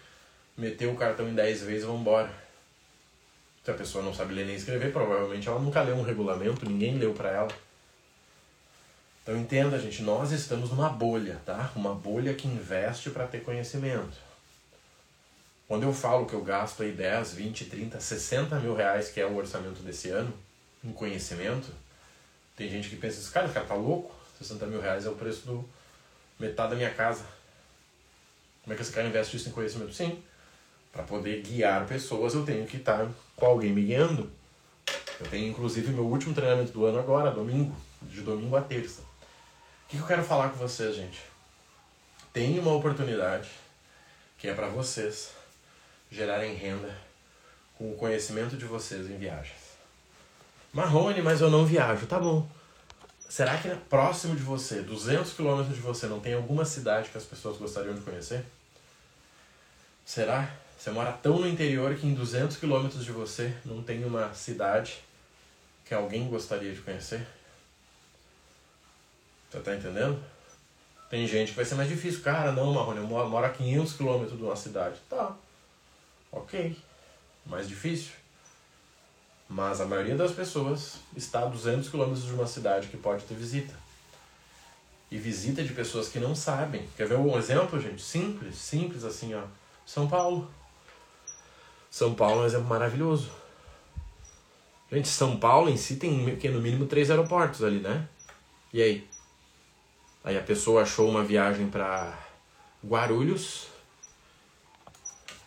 meteu 0.57 0.91
o 0.91 0.97
cartão 0.97 1.27
em 1.27 1.35
10 1.35 1.63
vezes 1.63 1.83
e 1.83 1.85
vamos 1.85 2.01
embora. 2.01 2.31
Se 3.63 3.71
a 3.71 3.73
pessoa 3.73 4.03
não 4.03 4.13
sabe 4.13 4.33
ler 4.33 4.45
nem 4.45 4.55
escrever, 4.55 4.91
provavelmente 4.91 5.47
ela 5.47 5.59
nunca 5.59 5.81
leu 5.81 5.95
um 5.95 6.03
regulamento, 6.03 6.69
ninguém 6.69 6.97
leu 6.97 7.13
para 7.13 7.31
ela. 7.31 7.51
Então 9.23 9.35
entenda, 9.35 9.79
gente, 9.79 10.03
nós 10.03 10.31
estamos 10.31 10.69
numa 10.69 10.87
bolha, 10.87 11.41
tá? 11.45 11.71
Uma 11.75 11.95
bolha 11.95 12.35
que 12.35 12.47
investe 12.47 13.09
para 13.09 13.25
ter 13.25 13.41
conhecimento. 13.41 14.15
Quando 15.67 15.81
eu 15.81 15.91
falo 15.91 16.27
que 16.27 16.33
eu 16.33 16.43
gasto 16.43 16.83
aí 16.83 16.91
10, 16.91 17.33
20, 17.33 17.65
30, 17.65 17.99
60 17.99 18.59
mil 18.59 18.75
reais, 18.75 19.09
que 19.09 19.19
é 19.19 19.25
o 19.25 19.35
orçamento 19.35 19.81
desse 19.81 20.09
ano, 20.09 20.31
em 20.83 20.93
conhecimento, 20.93 21.71
tem 22.55 22.69
gente 22.69 22.87
que 22.87 22.95
pensa, 22.95 23.31
cara, 23.31 23.45
esse 23.45 23.53
cara 23.55 23.65
tá 23.65 23.73
louco? 23.73 24.15
60 24.37 24.63
mil 24.67 24.79
reais 24.79 25.07
é 25.07 25.09
o 25.09 25.15
preço 25.15 25.47
do 25.47 25.67
metade 26.39 26.69
da 26.69 26.75
minha 26.75 26.93
casa. 26.93 27.25
Como 28.63 28.73
é 28.73 28.75
que 28.75 28.83
esse 28.83 28.91
cara 28.91 29.07
investe 29.07 29.37
isso 29.37 29.49
em 29.49 29.51
conhecimento? 29.51 29.93
Sim. 29.93 30.21
Para 30.95 31.03
poder 31.03 31.41
guiar 31.41 31.85
pessoas, 31.85 32.33
eu 32.33 32.45
tenho 32.45 32.65
que 32.65 32.77
estar 32.77 33.05
com 33.35 33.45
alguém 33.45 33.73
me 33.73 33.83
guiando. 33.83 34.31
Eu 35.19 35.27
tenho 35.27 35.49
inclusive 35.49 35.91
meu 35.91 36.05
último 36.05 36.33
treinamento 36.33 36.71
do 36.71 36.85
ano 36.85 36.97
agora, 36.97 37.31
domingo, 37.31 37.75
de 38.01 38.21
domingo 38.21 38.55
a 38.55 38.61
terça. 38.61 39.01
O 39.01 39.89
que 39.89 39.97
eu 39.97 40.07
quero 40.07 40.23
falar 40.23 40.49
com 40.49 40.57
vocês, 40.57 40.95
gente? 40.95 41.19
Tem 42.31 42.57
uma 42.57 42.73
oportunidade 42.73 43.49
que 44.37 44.47
é 44.47 44.53
para 44.53 44.67
vocês 44.67 45.31
gerarem 46.09 46.55
renda 46.55 46.95
com 47.77 47.91
o 47.91 47.95
conhecimento 47.97 48.55
de 48.55 48.63
vocês 48.63 49.09
em 49.09 49.17
viagens. 49.17 49.75
Marrone, 50.71 51.21
mas 51.21 51.41
eu 51.41 51.49
não 51.49 51.65
viajo. 51.65 52.07
Tá 52.07 52.19
bom. 52.19 52.47
Será 53.27 53.57
que 53.57 53.67
próximo 53.89 54.33
de 54.33 54.43
você, 54.43 54.81
200 54.81 55.33
quilômetros 55.33 55.75
de 55.75 55.81
você, 55.81 56.07
não 56.07 56.21
tem 56.21 56.35
alguma 56.35 56.63
cidade 56.63 57.09
que 57.09 57.17
as 57.17 57.25
pessoas 57.25 57.57
gostariam 57.57 57.93
de 57.93 57.99
conhecer? 57.99 58.45
Será? 60.05 60.55
Você 60.77 60.91
mora 60.91 61.11
tão 61.11 61.39
no 61.39 61.47
interior 61.47 61.95
que 61.95 62.05
em 62.05 62.13
200 62.13 62.57
quilômetros 62.57 63.03
de 63.03 63.11
você 63.11 63.55
não 63.65 63.81
tem 63.81 64.05
uma 64.05 64.33
cidade 64.35 64.99
que 65.83 65.95
alguém 65.95 66.27
gostaria 66.29 66.73
de 66.73 66.81
conhecer? 66.81 67.25
Você 69.49 69.59
tá 69.61 69.75
entendendo? 69.75 70.23
Tem 71.09 71.25
gente 71.27 71.49
que 71.49 71.55
vai 71.55 71.65
ser 71.65 71.75
mais 71.75 71.89
difícil. 71.89 72.21
Cara, 72.21 72.51
não, 72.51 72.73
Marrone, 72.73 72.99
eu 72.99 73.07
moro 73.07 73.45
a 73.45 73.49
500 73.49 73.93
quilômetros 73.93 74.37
de 74.37 74.43
uma 74.43 74.55
cidade. 74.55 74.95
Tá. 75.09 75.35
Ok. 76.31 76.77
Mais 77.45 77.67
difícil. 77.67 78.11
Mas 79.47 79.79
a 79.79 79.85
maioria 79.85 80.15
das 80.15 80.31
pessoas 80.31 80.97
está 81.15 81.41
a 81.41 81.45
200 81.45 81.89
quilômetros 81.89 82.25
de 82.25 82.33
uma 82.33 82.47
cidade 82.47 82.87
que 82.87 82.97
pode 82.97 83.23
ter 83.23 83.35
visita. 83.35 83.73
E 85.09 85.17
visita 85.17 85.63
de 85.63 85.73
pessoas 85.73 86.09
que 86.09 86.19
não 86.19 86.35
sabem. 86.35 86.87
Quer 86.97 87.07
ver 87.07 87.17
um 87.17 87.37
exemplo, 87.37 87.79
gente? 87.79 88.01
Simples, 88.01 88.55
simples 88.57 89.03
assim, 89.03 89.33
ó. 89.33 89.43
São 89.85 90.07
Paulo. 90.07 90.49
São 91.89 92.13
Paulo 92.15 92.41
é 92.41 92.43
um 92.43 92.47
exemplo 92.47 92.67
maravilhoso. 92.67 93.31
Gente, 94.91 95.07
São 95.07 95.37
Paulo 95.37 95.69
em 95.69 95.77
si 95.77 95.97
tem 95.97 96.35
que 96.37 96.49
no 96.49 96.61
mínimo 96.61 96.85
três 96.85 97.09
aeroportos 97.09 97.63
ali, 97.63 97.79
né? 97.79 98.07
E 98.73 98.81
aí? 98.81 99.07
Aí 100.23 100.37
a 100.37 100.43
pessoa 100.43 100.81
achou 100.81 101.09
uma 101.09 101.23
viagem 101.23 101.69
para 101.69 102.17
Guarulhos 102.83 103.67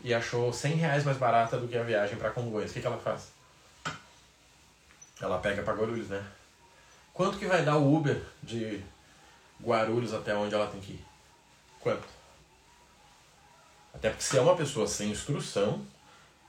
e 0.02 0.14
achou 0.14 0.52
100 0.52 0.74
reais 0.74 1.04
mais 1.04 1.18
barata 1.18 1.58
do 1.58 1.66
que 1.66 1.76
a 1.76 1.82
viagem 1.82 2.16
para 2.16 2.30
Congonhas. 2.30 2.70
O 2.70 2.74
que, 2.74 2.80
que 2.80 2.86
ela 2.86 2.98
faz? 2.98 3.32
Ela 5.20 5.38
pega 5.38 5.62
para 5.62 5.74
Guarulhos, 5.74 6.08
né? 6.08 6.24
Quanto 7.12 7.38
que 7.38 7.46
vai 7.46 7.64
dar 7.64 7.76
o 7.76 7.96
Uber 7.96 8.22
de 8.42 8.82
Guarulhos 9.60 10.14
até 10.14 10.34
onde 10.34 10.54
ela 10.54 10.68
tem 10.68 10.80
que 10.80 10.92
ir? 10.92 11.04
Quanto? 11.80 12.17
Até 13.94 14.10
porque 14.10 14.24
se 14.24 14.36
é 14.36 14.40
uma 14.40 14.56
pessoa 14.56 14.86
sem 14.86 15.10
instrução, 15.10 15.84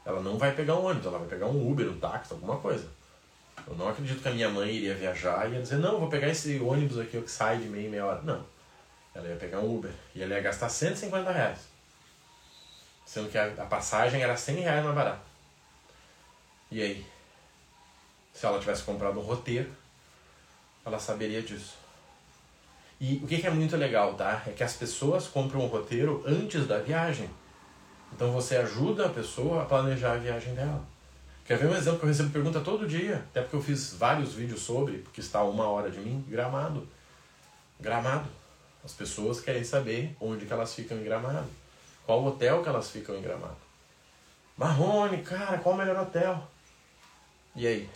ela 0.05 0.21
não 0.21 0.37
vai 0.37 0.53
pegar 0.53 0.75
um 0.75 0.85
ônibus, 0.85 1.05
ela 1.05 1.19
vai 1.19 1.27
pegar 1.27 1.47
um 1.47 1.71
Uber, 1.71 1.89
um 1.89 1.99
táxi, 1.99 2.33
alguma 2.33 2.57
coisa. 2.57 2.87
Eu 3.67 3.75
não 3.75 3.89
acredito 3.89 4.21
que 4.21 4.27
a 4.27 4.31
minha 4.31 4.49
mãe 4.49 4.69
iria 4.71 4.95
viajar 4.95 5.47
e 5.47 5.53
ia 5.53 5.61
dizer, 5.61 5.77
não, 5.77 5.99
vou 5.99 6.09
pegar 6.09 6.29
esse 6.29 6.59
ônibus 6.59 6.97
aqui 6.97 7.21
que 7.21 7.29
sai 7.29 7.57
de 7.57 7.67
meia 7.67 7.89
meia 7.89 8.05
hora. 8.05 8.21
Não. 8.21 8.45
Ela 9.13 9.27
ia 9.27 9.35
pegar 9.35 9.59
um 9.59 9.77
Uber 9.77 9.91
e 10.15 10.23
ela 10.23 10.33
ia 10.33 10.41
gastar 10.41 10.69
150 10.69 11.31
reais. 11.31 11.59
Sendo 13.05 13.29
que 13.29 13.37
a, 13.37 13.45
a 13.45 13.65
passagem 13.65 14.21
era 14.21 14.35
100 14.37 14.55
reais 14.61 14.83
mais 14.83 14.95
barata. 14.95 15.21
E 16.71 16.81
aí? 16.81 17.05
Se 18.33 18.45
ela 18.45 18.59
tivesse 18.59 18.83
comprado 18.83 19.19
um 19.19 19.23
roteiro, 19.23 19.71
ela 20.85 20.99
saberia 20.99 21.41
disso. 21.41 21.77
E 22.99 23.21
o 23.23 23.27
que 23.27 23.45
é 23.45 23.49
muito 23.49 23.77
legal, 23.77 24.13
tá? 24.15 24.43
É 24.45 24.51
que 24.51 24.63
as 24.63 24.73
pessoas 24.73 25.27
compram 25.27 25.61
um 25.61 25.67
roteiro 25.67 26.21
antes 26.25 26.67
da 26.67 26.79
viagem. 26.79 27.29
Então 28.13 28.31
você 28.31 28.57
ajuda 28.57 29.05
a 29.05 29.09
pessoa 29.09 29.63
a 29.63 29.65
planejar 29.65 30.13
a 30.13 30.17
viagem 30.17 30.53
dela. 30.53 30.83
Quer 31.45 31.57
ver 31.57 31.67
um 31.67 31.75
exemplo 31.75 31.99
que 31.99 32.05
eu 32.05 32.09
recebo 32.09 32.29
pergunta 32.29 32.59
todo 32.59 32.87
dia? 32.87 33.23
Até 33.29 33.41
porque 33.41 33.55
eu 33.55 33.61
fiz 33.61 33.93
vários 33.93 34.33
vídeos 34.33 34.61
sobre, 34.61 34.97
porque 34.99 35.21
está 35.21 35.41
uma 35.43 35.67
hora 35.67 35.89
de 35.89 35.99
mim, 35.99 36.23
gramado. 36.27 36.87
Gramado. 37.79 38.29
As 38.83 38.91
pessoas 38.93 39.39
querem 39.39 39.63
saber 39.63 40.15
onde 40.19 40.45
que 40.45 40.53
elas 40.53 40.73
ficam 40.75 40.97
em 40.97 41.03
gramado. 41.03 41.47
Qual 42.05 42.23
hotel 42.25 42.61
que 42.61 42.69
elas 42.69 42.91
ficam 42.91 43.15
em 43.15 43.21
gramado. 43.21 43.57
Marrone, 44.57 45.21
cara, 45.21 45.57
qual 45.57 45.73
o 45.73 45.77
melhor 45.77 45.97
hotel? 45.97 46.45
E 47.55 47.65
aí? 47.65 47.89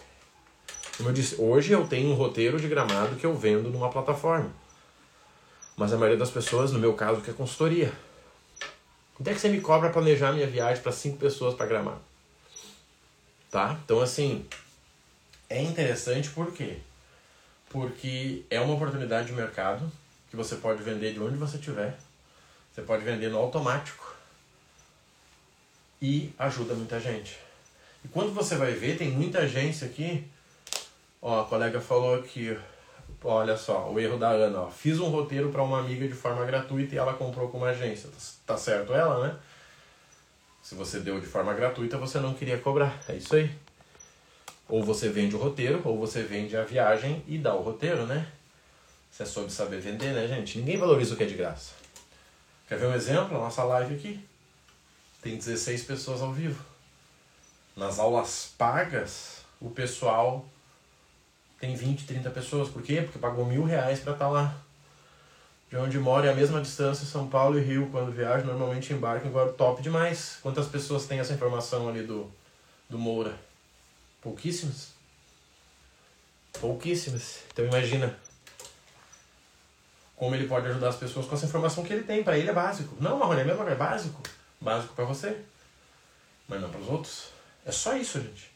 Como 0.95 1.09
eu 1.09 1.13
disse, 1.13 1.35
hoje 1.39 1.73
eu 1.73 1.85
tenho 1.85 2.09
um 2.09 2.15
roteiro 2.15 2.59
de 2.59 2.67
gramado 2.67 3.15
que 3.17 3.25
eu 3.25 3.35
vendo 3.35 3.69
numa 3.69 3.89
plataforma. 3.89 4.49
Mas 5.75 5.91
a 5.91 5.97
maioria 5.97 6.17
das 6.17 6.29
pessoas, 6.29 6.71
no 6.71 6.79
meu 6.79 6.93
caso, 6.93 7.21
quer 7.21 7.33
consultoria. 7.33 7.91
Quanto 9.15 9.27
é 9.27 9.33
que 9.33 9.39
você 9.39 9.49
me 9.49 9.61
cobra 9.61 9.89
planejar 9.89 10.31
minha 10.31 10.47
viagem 10.47 10.81
para 10.81 10.91
cinco 10.91 11.17
pessoas 11.17 11.55
para 11.55 11.65
Gramado? 11.65 12.01
Tá? 13.49 13.79
Então, 13.83 14.01
assim, 14.01 14.45
é 15.49 15.61
interessante 15.61 16.29
por 16.29 16.51
quê? 16.51 16.77
Porque 17.69 18.43
é 18.49 18.59
uma 18.59 18.73
oportunidade 18.73 19.27
de 19.27 19.33
mercado 19.33 19.91
que 20.29 20.35
você 20.35 20.55
pode 20.55 20.81
vender 20.81 21.13
de 21.13 21.19
onde 21.19 21.37
você 21.37 21.57
estiver. 21.57 21.97
Você 22.73 22.81
pode 22.81 23.03
vender 23.03 23.29
no 23.29 23.37
automático. 23.37 24.15
E 26.01 26.33
ajuda 26.37 26.73
muita 26.73 26.99
gente. 26.99 27.37
E 28.03 28.07
quando 28.07 28.33
você 28.33 28.55
vai 28.55 28.73
ver, 28.73 28.97
tem 28.97 29.11
muita 29.11 29.39
agência 29.39 29.87
aqui. 29.87 30.27
Ó, 31.21 31.41
a 31.41 31.45
colega 31.45 31.79
falou 31.79 32.15
aqui, 32.15 32.57
Olha 33.23 33.55
só, 33.55 33.89
o 33.89 33.99
erro 33.99 34.17
da 34.17 34.29
Ana. 34.29 34.61
Ó. 34.61 34.69
Fiz 34.69 34.99
um 34.99 35.07
roteiro 35.07 35.49
para 35.49 35.63
uma 35.63 35.79
amiga 35.79 36.07
de 36.07 36.13
forma 36.13 36.45
gratuita 36.45 36.93
e 36.93 36.97
ela 36.97 37.13
comprou 37.13 37.47
com 37.47 37.57
uma 37.57 37.69
agência. 37.69 38.09
Tá 38.45 38.57
certo 38.57 38.93
ela, 38.93 39.27
né? 39.27 39.39
Se 40.61 40.75
você 40.75 40.99
deu 40.99 41.19
de 41.19 41.25
forma 41.25 41.53
gratuita, 41.53 41.97
você 41.97 42.19
não 42.19 42.33
queria 42.33 42.57
cobrar. 42.57 43.01
É 43.07 43.15
isso 43.15 43.35
aí. 43.35 43.49
Ou 44.67 44.83
você 44.83 45.09
vende 45.09 45.35
o 45.35 45.39
roteiro, 45.39 45.81
ou 45.85 45.97
você 45.97 46.23
vende 46.23 46.55
a 46.57 46.63
viagem 46.63 47.23
e 47.27 47.37
dá 47.37 47.53
o 47.53 47.61
roteiro, 47.61 48.05
né? 48.05 48.27
Você 49.11 49.23
é 49.23 49.25
sobre 49.25 49.51
saber 49.51 49.79
vender, 49.79 50.13
né, 50.13 50.27
gente? 50.27 50.57
Ninguém 50.57 50.77
valoriza 50.77 51.13
o 51.13 51.17
que 51.17 51.23
é 51.23 51.27
de 51.27 51.35
graça. 51.35 51.73
Quer 52.67 52.77
ver 52.77 52.87
um 52.87 52.93
exemplo? 52.93 53.37
Nossa 53.37 53.63
live 53.63 53.95
aqui. 53.95 54.25
Tem 55.21 55.37
16 55.37 55.83
pessoas 55.83 56.21
ao 56.21 56.33
vivo. 56.33 56.63
Nas 57.75 57.99
aulas 57.99 58.53
pagas, 58.57 59.41
o 59.61 59.69
pessoal 59.69 60.45
tem 61.63 61.75
20, 61.75 62.05
30 62.05 62.29
pessoas. 62.29 62.67
Por 62.67 62.81
quê? 62.81 63.01
Porque 63.01 63.17
pagou 63.17 63.45
mil 63.45 63.63
reais 63.63 64.01
para 64.01 64.11
estar 64.11 64.25
tá 64.25 64.31
lá. 64.31 64.53
De 65.69 65.77
onde 65.77 65.97
mora 65.97 66.27
é 66.27 66.31
a 66.31 66.35
mesma 66.35 66.59
distância, 66.61 67.05
São 67.05 67.29
Paulo 67.29 67.57
e 67.57 67.61
Rio, 67.61 67.87
quando 67.89 68.11
viaja, 68.11 68.43
normalmente 68.43 68.91
embarca 68.91 69.25
em 69.25 69.31
Guarulhos. 69.31 69.55
Top 69.55 69.81
demais. 69.81 70.39
Quantas 70.41 70.67
pessoas 70.67 71.05
têm 71.05 71.19
essa 71.19 71.31
informação 71.31 71.87
ali 71.87 72.03
do, 72.03 72.29
do 72.89 72.99
Moura? 72.99 73.33
Pouquíssimas. 74.21 74.89
Pouquíssimas. 76.59 77.39
Então 77.53 77.65
imagina 77.65 78.13
como 80.17 80.35
ele 80.35 80.47
pode 80.47 80.67
ajudar 80.67 80.89
as 80.89 80.97
pessoas 80.97 81.25
com 81.25 81.35
essa 81.35 81.45
informação 81.45 81.85
que 81.85 81.93
ele 81.93 82.03
tem. 82.03 82.25
Para 82.25 82.37
ele 82.37 82.49
é 82.49 82.53
básico. 82.53 82.97
Não, 82.99 83.17
Marrone, 83.17 83.39
é 83.39 83.45
mesmo, 83.45 83.63
é 83.63 83.75
básico. 83.75 84.21
Básico 84.59 84.93
para 84.93 85.05
você, 85.05 85.41
mas 86.45 86.59
não 86.59 86.69
para 86.69 86.81
os 86.81 86.89
outros. 86.89 87.29
É 87.65 87.71
só 87.71 87.95
isso, 87.95 88.19
gente. 88.19 88.52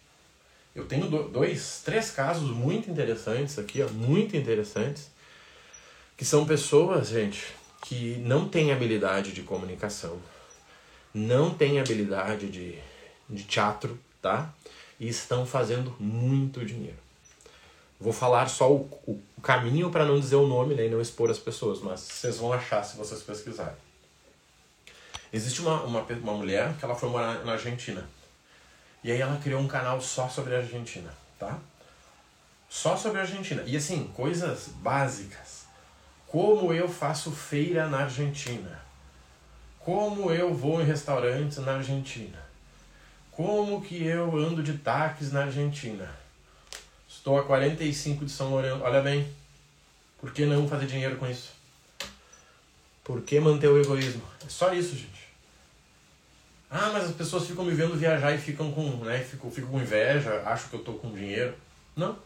Eu 0.77 0.85
tenho 0.85 1.07
dois, 1.09 1.81
três 1.83 2.11
casos 2.11 2.51
muito 2.51 2.91
interessantes 2.91 3.57
aqui, 3.57 3.81
ó, 3.81 3.89
muito 3.89 4.37
interessantes, 4.37 5.09
que 6.15 6.23
são 6.23 6.45
pessoas, 6.45 7.07
gente, 7.07 7.47
que 7.81 8.17
não 8.17 8.47
têm 8.47 8.71
habilidade 8.71 9.33
de 9.33 9.41
comunicação, 9.41 10.19
não 11.11 11.51
têm 11.51 11.79
habilidade 11.79 12.47
de, 12.47 12.77
de 13.27 13.43
teatro, 13.43 13.99
tá? 14.21 14.53
E 14.99 15.07
estão 15.07 15.47
fazendo 15.47 15.95
muito 15.99 16.63
dinheiro. 16.63 16.99
Vou 17.99 18.13
falar 18.13 18.47
só 18.47 18.71
o, 18.71 18.87
o, 19.07 19.19
o 19.35 19.41
caminho 19.41 19.89
para 19.89 20.05
não 20.05 20.19
dizer 20.19 20.35
o 20.35 20.45
nome 20.45 20.75
né, 20.75 20.85
e 20.85 20.89
não 20.91 21.01
expor 21.01 21.31
as 21.31 21.39
pessoas, 21.39 21.81
mas 21.81 22.01
vocês 22.01 22.37
vão 22.37 22.53
achar 22.53 22.83
se 22.83 22.95
vocês 22.95 23.23
pesquisarem. 23.23 23.73
Existe 25.33 25.59
uma, 25.59 25.81
uma, 25.81 26.01
uma 26.01 26.33
mulher 26.33 26.77
que 26.77 26.85
ela 26.85 26.93
foi 26.93 27.09
morar 27.09 27.43
na 27.43 27.53
Argentina. 27.53 28.07
E 29.03 29.11
aí 29.11 29.21
ela 29.21 29.39
criou 29.41 29.61
um 29.61 29.67
canal 29.67 30.01
só 30.01 30.27
sobre 30.27 30.55
a 30.55 30.59
Argentina, 30.59 31.13
tá? 31.39 31.57
Só 32.69 32.97
sobre 32.97 33.19
a 33.19 33.21
Argentina. 33.21 33.63
E 33.65 33.77
assim, 33.77 34.11
coisas 34.15 34.67
básicas. 34.67 35.65
Como 36.27 36.73
eu 36.73 36.89
faço 36.89 37.31
feira 37.31 37.87
na 37.87 37.99
Argentina? 37.99 38.81
Como 39.79 40.31
eu 40.31 40.53
vou 40.53 40.81
em 40.81 40.85
restaurantes 40.85 41.57
na 41.59 41.75
Argentina? 41.75 42.37
Como 43.31 43.81
que 43.81 44.03
eu 44.03 44.35
ando 44.35 44.61
de 44.61 44.73
táxis 44.79 45.31
na 45.31 45.43
Argentina? 45.43 46.09
Estou 47.07 47.39
a 47.39 47.43
45 47.43 48.25
de 48.25 48.31
São 48.31 48.49
Lourenço. 48.49 48.83
Olha 48.83 49.01
bem, 49.01 49.31
por 50.19 50.33
que 50.33 50.45
não 50.45 50.67
fazer 50.67 50.87
dinheiro 50.87 51.15
com 51.17 51.27
isso? 51.27 51.51
Por 53.03 53.21
que 53.21 53.39
manter 53.39 53.69
o 53.69 53.79
egoísmo? 53.79 54.23
É 54.45 54.49
só 54.49 54.73
isso, 54.73 54.95
gente. 54.95 55.16
Ah, 56.69 56.89
mas 56.91 57.05
as 57.05 57.15
pessoas 57.15 57.47
ficam 57.47 57.63
me 57.63 57.73
vendo 57.73 57.95
viajar 57.95 58.33
e 58.33 58.37
ficam 58.37 58.71
com, 58.71 58.97
né, 58.97 59.19
ficam, 59.19 59.49
ficam 59.49 59.69
com 59.71 59.79
inveja, 59.79 60.43
acham 60.45 60.69
que 60.69 60.75
eu 60.75 60.83
tô 60.83 60.93
com 60.93 61.13
dinheiro. 61.13 61.55
Não. 61.95 62.17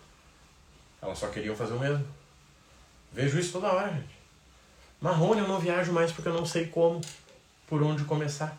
Elas 1.02 1.18
só 1.18 1.28
queriam 1.28 1.56
fazer 1.56 1.74
o 1.74 1.80
mesmo. 1.80 2.06
Vejo 3.12 3.40
isso 3.40 3.52
toda 3.52 3.72
hora, 3.72 3.94
gente. 3.94 4.20
Marrone, 5.00 5.42
eu 5.42 5.48
não 5.48 5.60
viajo 5.60 5.92
mais 5.92 6.12
porque 6.12 6.30
eu 6.30 6.34
não 6.34 6.46
sei 6.46 6.68
como, 6.68 7.02
por 7.68 7.82
onde 7.82 8.04
começar. 8.04 8.58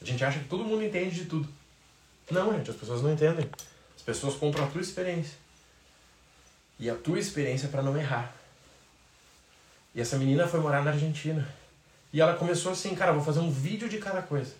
A 0.00 0.04
gente 0.04 0.24
acha 0.24 0.38
que 0.38 0.48
todo 0.48 0.64
mundo 0.64 0.84
entende 0.84 1.14
de 1.14 1.24
tudo. 1.26 1.48
Não, 2.30 2.52
gente, 2.54 2.70
as 2.70 2.76
pessoas 2.76 3.02
não 3.02 3.12
entendem. 3.12 3.48
As 3.96 4.02
pessoas 4.02 4.34
compram 4.34 4.64
a 4.64 4.68
tua 4.68 4.80
experiência. 4.80 5.36
E 6.78 6.88
a 6.88 6.94
tua 6.94 7.18
experiência 7.18 7.66
é 7.66 7.70
para 7.70 7.82
não 7.82 7.96
errar. 7.96 8.32
E 9.94 10.00
essa 10.00 10.16
menina 10.16 10.46
foi 10.46 10.60
morar 10.60 10.84
na 10.84 10.92
Argentina. 10.92 11.46
E 12.12 12.20
ela 12.20 12.34
começou 12.34 12.72
assim, 12.72 12.94
cara, 12.94 13.12
vou 13.12 13.24
fazer 13.24 13.40
um 13.40 13.50
vídeo 13.50 13.88
de 13.88 13.98
cada 13.98 14.22
coisa. 14.22 14.54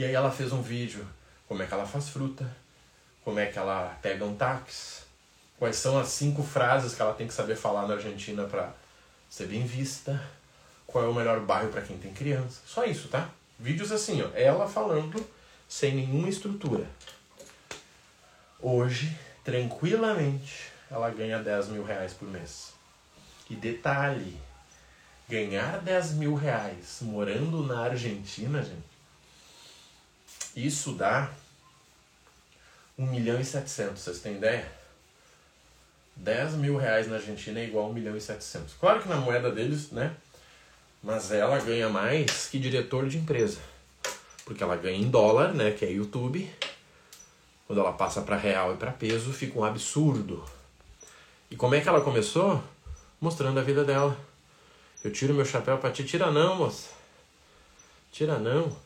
E 0.00 0.04
aí 0.06 0.14
ela 0.14 0.30
fez 0.30 0.50
um 0.50 0.62
vídeo 0.62 1.06
como 1.46 1.62
é 1.62 1.66
que 1.66 1.74
ela 1.74 1.86
faz 1.86 2.08
fruta, 2.08 2.50
como 3.22 3.38
é 3.38 3.44
que 3.44 3.58
ela 3.58 3.98
pega 4.00 4.24
um 4.24 4.34
táxi, 4.34 5.02
quais 5.58 5.76
são 5.76 5.98
as 5.98 6.08
cinco 6.08 6.42
frases 6.42 6.94
que 6.94 7.02
ela 7.02 7.12
tem 7.12 7.26
que 7.26 7.34
saber 7.34 7.54
falar 7.54 7.86
na 7.86 7.96
Argentina 7.96 8.44
para 8.44 8.72
ser 9.28 9.46
bem 9.46 9.66
vista, 9.66 10.18
qual 10.86 11.04
é 11.04 11.06
o 11.06 11.12
melhor 11.12 11.40
bairro 11.40 11.68
para 11.68 11.82
quem 11.82 11.98
tem 11.98 12.14
criança. 12.14 12.62
Só 12.64 12.86
isso, 12.86 13.08
tá? 13.08 13.28
Vídeos 13.58 13.92
assim, 13.92 14.22
ó, 14.22 14.30
ela 14.34 14.66
falando 14.66 15.22
sem 15.68 15.94
nenhuma 15.94 16.30
estrutura. 16.30 16.86
Hoje, 18.58 19.14
tranquilamente, 19.44 20.72
ela 20.90 21.10
ganha 21.10 21.42
10 21.42 21.68
mil 21.68 21.84
reais 21.84 22.14
por 22.14 22.26
mês. 22.26 22.72
E 23.50 23.54
detalhe, 23.54 24.40
ganhar 25.28 25.78
10 25.82 26.12
mil 26.12 26.34
reais 26.34 27.00
morando 27.02 27.62
na 27.66 27.82
Argentina, 27.82 28.62
gente, 28.62 28.89
isso 30.56 30.92
dá 30.92 31.30
1 32.98 33.06
milhão 33.06 33.40
e 33.40 33.44
700, 33.44 34.00
vocês 34.00 34.20
têm 34.20 34.36
ideia? 34.36 34.70
10 36.16 36.54
mil 36.54 36.76
reais 36.76 37.08
na 37.08 37.16
Argentina 37.16 37.60
é 37.60 37.64
igual 37.64 37.86
a 37.86 37.88
1 37.88 37.92
milhão 37.94 38.16
e 38.16 38.20
700. 38.20 38.74
Claro 38.74 39.00
que 39.00 39.08
na 39.08 39.16
moeda 39.16 39.50
deles, 39.50 39.90
né? 39.90 40.14
Mas 41.02 41.32
ela 41.32 41.58
ganha 41.58 41.88
mais 41.88 42.46
que 42.48 42.58
diretor 42.58 43.08
de 43.08 43.16
empresa. 43.16 43.58
porque 44.44 44.62
ela 44.64 44.76
ganha 44.76 44.98
em 44.98 45.08
dólar, 45.08 45.54
né, 45.54 45.70
que 45.70 45.84
é 45.84 45.92
YouTube. 45.92 46.50
Quando 47.66 47.78
ela 47.80 47.92
passa 47.92 48.20
para 48.20 48.36
real 48.36 48.74
e 48.74 48.76
para 48.76 48.90
peso, 48.90 49.32
fica 49.32 49.56
um 49.56 49.64
absurdo. 49.64 50.44
E 51.48 51.54
como 51.54 51.76
é 51.76 51.80
que 51.80 51.88
ela 51.88 52.00
começou? 52.00 52.60
Mostrando 53.20 53.60
a 53.60 53.62
vida 53.62 53.84
dela. 53.84 54.18
Eu 55.04 55.12
tiro 55.12 55.32
meu 55.32 55.44
chapéu 55.44 55.78
para 55.78 55.92
ti, 55.92 56.02
tira 56.04 56.30
não, 56.32 56.56
moça. 56.56 56.88
Tira 58.10 58.38
não. 58.40 58.76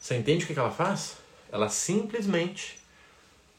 Você 0.00 0.16
entende 0.16 0.44
o 0.44 0.46
que 0.48 0.58
ela 0.58 0.70
faz? 0.70 1.18
Ela 1.52 1.68
simplesmente 1.68 2.80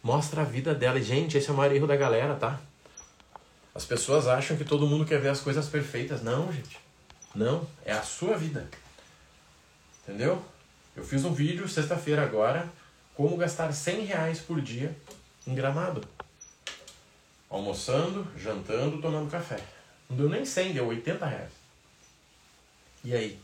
mostra 0.02 0.42
a 0.42 0.44
vida 0.44 0.74
dela. 0.74 0.98
E, 0.98 1.04
gente, 1.04 1.38
esse 1.38 1.48
é 1.48 1.54
o 1.54 1.56
maior 1.56 1.74
erro 1.74 1.86
da 1.86 1.96
galera, 1.96 2.36
tá? 2.36 2.60
As 3.76 3.86
pessoas 3.86 4.28
acham 4.28 4.58
que 4.58 4.66
todo 4.66 4.88
mundo 4.88 5.06
quer 5.06 5.22
ver 5.22 5.30
as 5.30 5.40
coisas 5.40 5.70
perfeitas. 5.70 6.24
Não, 6.24 6.52
gente. 6.52 6.80
Não. 7.36 7.68
É 7.86 7.94
a 7.94 8.02
sua 8.02 8.36
vida. 8.36 8.68
Entendeu? 10.04 10.44
Eu 10.96 11.04
fiz 11.06 11.24
um 11.24 11.34
vídeo 11.34 11.70
sexta-feira 11.70 12.24
agora. 12.24 12.68
Como 13.16 13.38
gastar 13.38 13.72
100 13.72 14.06
reais 14.06 14.40
por 14.40 14.60
dia 14.60 14.98
em 15.46 15.54
gramado. 15.54 16.04
Almoçando, 17.50 18.28
jantando, 18.36 19.00
tomando 19.00 19.30
café. 19.30 19.60
Não 20.10 20.18
deu 20.18 20.28
nem 20.28 20.44
100, 20.44 20.74
deu 20.74 20.88
80 20.88 21.26
reais. 21.26 21.52
E 23.04 23.14
aí? 23.14 23.40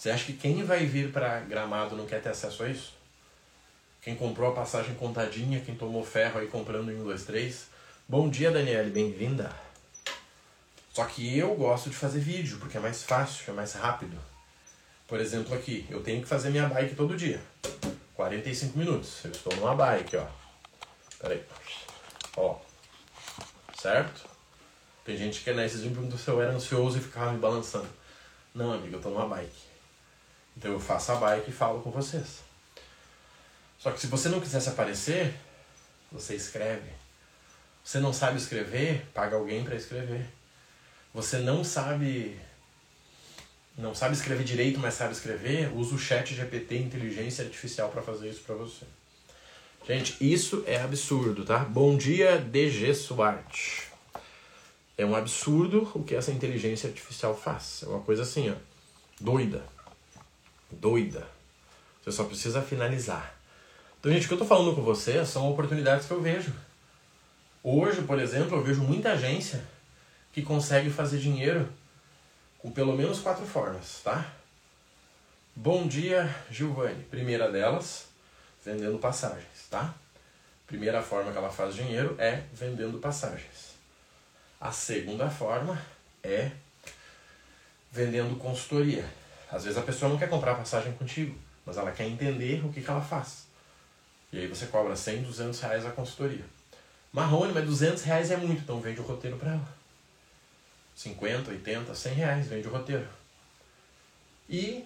Você 0.00 0.08
acha 0.08 0.24
que 0.24 0.32
quem 0.32 0.64
vai 0.64 0.86
vir 0.86 1.12
para 1.12 1.40
Gramado 1.40 1.94
não 1.94 2.06
quer 2.06 2.22
ter 2.22 2.30
acesso 2.30 2.62
a 2.62 2.68
isso? 2.70 2.94
Quem 4.00 4.16
comprou 4.16 4.50
a 4.50 4.54
passagem 4.54 4.94
contadinha, 4.94 5.60
quem 5.60 5.74
tomou 5.74 6.02
ferro 6.02 6.40
aí 6.40 6.46
comprando 6.46 6.90
em 6.90 6.98
1, 7.02 7.04
2, 7.04 7.24
3. 7.24 7.66
Bom 8.08 8.30
dia, 8.30 8.50
Daniele, 8.50 8.88
bem-vinda. 8.88 9.54
Só 10.94 11.04
que 11.04 11.36
eu 11.36 11.54
gosto 11.54 11.90
de 11.90 11.96
fazer 11.96 12.18
vídeo, 12.18 12.56
porque 12.58 12.78
é 12.78 12.80
mais 12.80 13.02
fácil, 13.02 13.44
é 13.50 13.52
mais 13.52 13.74
rápido. 13.74 14.18
Por 15.06 15.20
exemplo, 15.20 15.54
aqui, 15.54 15.86
eu 15.90 16.02
tenho 16.02 16.22
que 16.22 16.28
fazer 16.28 16.48
minha 16.48 16.66
bike 16.66 16.94
todo 16.94 17.14
dia. 17.14 17.38
45 18.14 18.78
minutos. 18.78 19.22
Eu 19.22 19.32
estou 19.32 19.54
numa 19.56 19.74
bike, 19.74 20.16
ó. 20.16 20.26
Pera 21.18 21.34
aí. 21.34 21.44
Ó. 22.38 22.58
Certo? 23.78 24.26
Tem 25.04 25.14
gente 25.18 25.40
que, 25.40 25.52
né, 25.52 25.66
esses 25.66 25.82
dias 25.82 25.94
me 25.94 26.18
se 26.18 26.26
eu 26.26 26.40
era 26.40 26.52
ansioso 26.52 26.96
e 26.96 27.02
ficava 27.02 27.34
me 27.34 27.38
balançando. 27.38 27.90
Não, 28.54 28.72
amigo, 28.72 28.96
eu 28.96 29.02
tô 29.02 29.10
numa 29.10 29.28
bike. 29.28 29.69
Então 30.56 30.72
eu 30.72 30.80
faço 30.80 31.12
a 31.12 31.16
bike 31.16 31.50
e 31.50 31.54
falo 31.54 31.80
com 31.80 31.90
vocês. 31.90 32.40
Só 33.78 33.90
que 33.90 34.00
se 34.00 34.06
você 34.06 34.28
não 34.28 34.40
quisesse 34.40 34.68
aparecer, 34.68 35.34
você 36.12 36.34
escreve. 36.34 36.90
Você 37.82 37.98
não 37.98 38.12
sabe 38.12 38.38
escrever, 38.38 39.06
paga 39.14 39.36
alguém 39.36 39.64
para 39.64 39.74
escrever. 39.74 40.26
Você 41.14 41.38
não 41.38 41.64
sabe 41.64 42.38
não 43.78 43.94
sabe 43.94 44.14
escrever 44.14 44.44
direito, 44.44 44.78
mas 44.78 44.94
sabe 44.94 45.12
escrever, 45.12 45.72
usa 45.74 45.94
o 45.94 45.98
chat 45.98 46.34
GPT 46.34 46.76
inteligência 46.76 47.44
artificial 47.44 47.88
para 47.88 48.02
fazer 48.02 48.28
isso 48.28 48.42
para 48.42 48.54
você. 48.54 48.84
Gente, 49.86 50.16
isso 50.20 50.62
é 50.66 50.80
absurdo, 50.80 51.44
tá? 51.44 51.60
Bom 51.60 51.96
dia, 51.96 52.38
DG 52.38 52.94
Suarte. 52.94 53.88
É 54.98 55.06
um 55.06 55.16
absurdo 55.16 55.90
o 55.94 56.04
que 56.04 56.14
essa 56.14 56.30
inteligência 56.30 56.88
artificial 56.88 57.34
faz. 57.34 57.82
É 57.82 57.86
uma 57.86 58.00
coisa 58.00 58.22
assim, 58.22 58.50
ó, 58.50 58.54
doida. 59.18 59.64
Doida. 60.70 61.26
Você 62.02 62.12
só 62.12 62.24
precisa 62.24 62.62
finalizar. 62.62 63.34
Então, 63.98 64.10
gente, 64.10 64.24
o 64.24 64.28
que 64.28 64.34
eu 64.34 64.38
tô 64.38 64.46
falando 64.46 64.74
com 64.74 64.82
você 64.82 65.24
são 65.26 65.50
oportunidades 65.50 66.06
que 66.06 66.12
eu 66.12 66.22
vejo. 66.22 66.52
Hoje, 67.62 68.02
por 68.02 68.18
exemplo, 68.18 68.56
eu 68.56 68.64
vejo 68.64 68.82
muita 68.82 69.12
agência 69.12 69.62
que 70.32 70.42
consegue 70.42 70.88
fazer 70.88 71.18
dinheiro 71.18 71.68
com 72.58 72.70
pelo 72.70 72.96
menos 72.96 73.20
quatro 73.20 73.44
formas, 73.44 74.00
tá? 74.02 74.26
Bom 75.54 75.86
dia, 75.86 76.34
Giovanni. 76.50 77.02
Primeira 77.04 77.50
delas, 77.50 78.06
vendendo 78.64 78.98
passagens, 78.98 79.68
tá? 79.68 79.94
Primeira 80.66 81.02
forma 81.02 81.32
que 81.32 81.38
ela 81.38 81.50
faz 81.50 81.74
dinheiro 81.74 82.14
é 82.18 82.44
vendendo 82.54 82.98
passagens. 82.98 83.74
A 84.60 84.72
segunda 84.72 85.28
forma 85.28 85.80
é 86.22 86.52
vendendo 87.90 88.38
consultoria. 88.38 89.04
Às 89.50 89.64
vezes 89.64 89.78
a 89.78 89.82
pessoa 89.82 90.08
não 90.08 90.18
quer 90.18 90.28
comprar 90.28 90.54
passagem 90.54 90.92
contigo, 90.92 91.36
mas 91.66 91.76
ela 91.76 91.90
quer 91.90 92.06
entender 92.06 92.64
o 92.64 92.72
que, 92.72 92.80
que 92.80 92.90
ela 92.90 93.00
faz. 93.00 93.46
E 94.32 94.38
aí 94.38 94.46
você 94.46 94.66
cobra 94.66 94.94
100, 94.94 95.22
200 95.22 95.60
reais 95.60 95.86
a 95.86 95.90
consultoria. 95.90 96.44
Marrone, 97.12 97.52
mas 97.52 97.64
200 97.64 98.02
reais 98.04 98.30
é 98.30 98.36
muito, 98.36 98.62
então 98.62 98.80
vende 98.80 99.00
o 99.00 99.04
roteiro 99.04 99.36
para 99.36 99.52
ela. 99.52 99.68
50, 100.94 101.50
80, 101.50 101.94
100 101.94 102.14
reais, 102.14 102.46
vende 102.46 102.68
o 102.68 102.70
roteiro. 102.70 103.06
E 104.48 104.84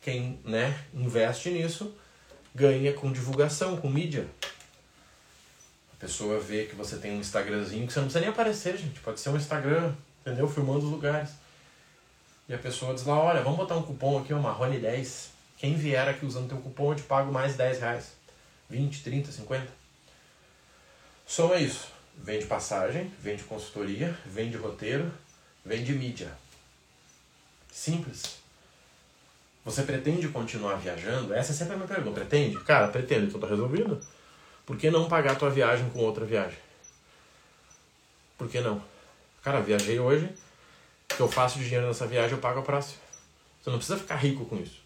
quem 0.00 0.38
né, 0.44 0.78
investe 0.94 1.50
nisso 1.50 1.94
ganha 2.54 2.92
com 2.94 3.12
divulgação, 3.12 3.76
com 3.76 3.88
mídia. 3.88 4.26
A 5.92 5.96
pessoa 5.98 6.40
vê 6.40 6.64
que 6.64 6.74
você 6.74 6.96
tem 6.96 7.12
um 7.12 7.20
Instagramzinho 7.20 7.86
que 7.86 7.92
você 7.92 7.98
não 7.98 8.06
precisa 8.06 8.20
nem 8.20 8.30
aparecer, 8.30 8.78
gente. 8.78 9.00
Pode 9.00 9.20
ser 9.20 9.28
um 9.30 9.36
Instagram, 9.36 9.92
entendeu? 10.20 10.48
Filmando 10.48 10.86
os 10.86 10.90
lugares. 10.90 11.30
E 12.48 12.54
a 12.54 12.58
pessoa 12.58 12.94
diz 12.94 13.04
lá, 13.04 13.18
olha, 13.18 13.42
vamos 13.42 13.58
botar 13.58 13.76
um 13.76 13.82
cupom 13.82 14.18
aqui, 14.18 14.32
uma 14.32 14.42
Marrone 14.42 14.78
10. 14.78 15.30
Quem 15.56 15.74
vier 15.74 16.08
aqui 16.08 16.24
usando 16.24 16.48
teu 16.48 16.58
cupom, 16.58 16.92
eu 16.92 16.96
te 16.96 17.02
pago 17.02 17.32
mais 17.32 17.56
10 17.56 17.80
reais. 17.80 18.12
20, 18.70 19.02
30, 19.02 19.32
50. 19.32 19.66
Soma 21.26 21.56
isso. 21.56 21.88
Vende 22.16 22.46
passagem, 22.46 23.12
vende 23.18 23.42
consultoria, 23.42 24.16
vende 24.24 24.56
roteiro, 24.56 25.12
vende 25.64 25.92
mídia. 25.92 26.30
Simples. 27.70 28.38
Você 29.64 29.82
pretende 29.82 30.28
continuar 30.28 30.76
viajando? 30.76 31.34
Essa 31.34 31.52
é 31.52 31.54
sempre 31.54 31.74
a 31.74 31.76
minha 31.76 31.88
pergunta. 31.88 32.20
Pretende? 32.20 32.58
Cara, 32.60 32.88
pretende, 32.88 33.26
então 33.26 33.40
tá 33.40 33.48
resolvido. 33.48 34.00
Por 34.64 34.76
que 34.76 34.90
não 34.90 35.08
pagar 35.08 35.36
tua 35.36 35.50
viagem 35.50 35.90
com 35.90 35.98
outra 35.98 36.24
viagem? 36.24 36.58
Por 38.38 38.48
que 38.48 38.60
não? 38.60 38.80
Cara, 39.42 39.60
viajei 39.60 39.98
hoje, 39.98 40.32
que 41.16 41.22
eu 41.22 41.30
faço 41.30 41.58
de 41.58 41.64
dinheiro 41.64 41.86
nessa 41.86 42.06
viagem, 42.06 42.32
eu 42.32 42.38
pago 42.38 42.60
a 42.60 42.62
próxima. 42.62 43.00
Você 43.62 43.70
não 43.70 43.78
precisa 43.78 43.98
ficar 43.98 44.16
rico 44.16 44.44
com 44.44 44.56
isso. 44.56 44.80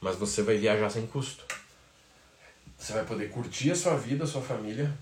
Mas 0.00 0.16
você 0.16 0.42
vai 0.42 0.56
viajar 0.56 0.88
sem 0.88 1.06
custo. 1.06 1.44
Você 2.78 2.92
vai 2.92 3.04
poder 3.04 3.30
curtir 3.30 3.72
a 3.72 3.76
sua 3.76 3.96
vida, 3.96 4.24
a 4.24 4.26
sua 4.26 4.40
família, 4.40 4.92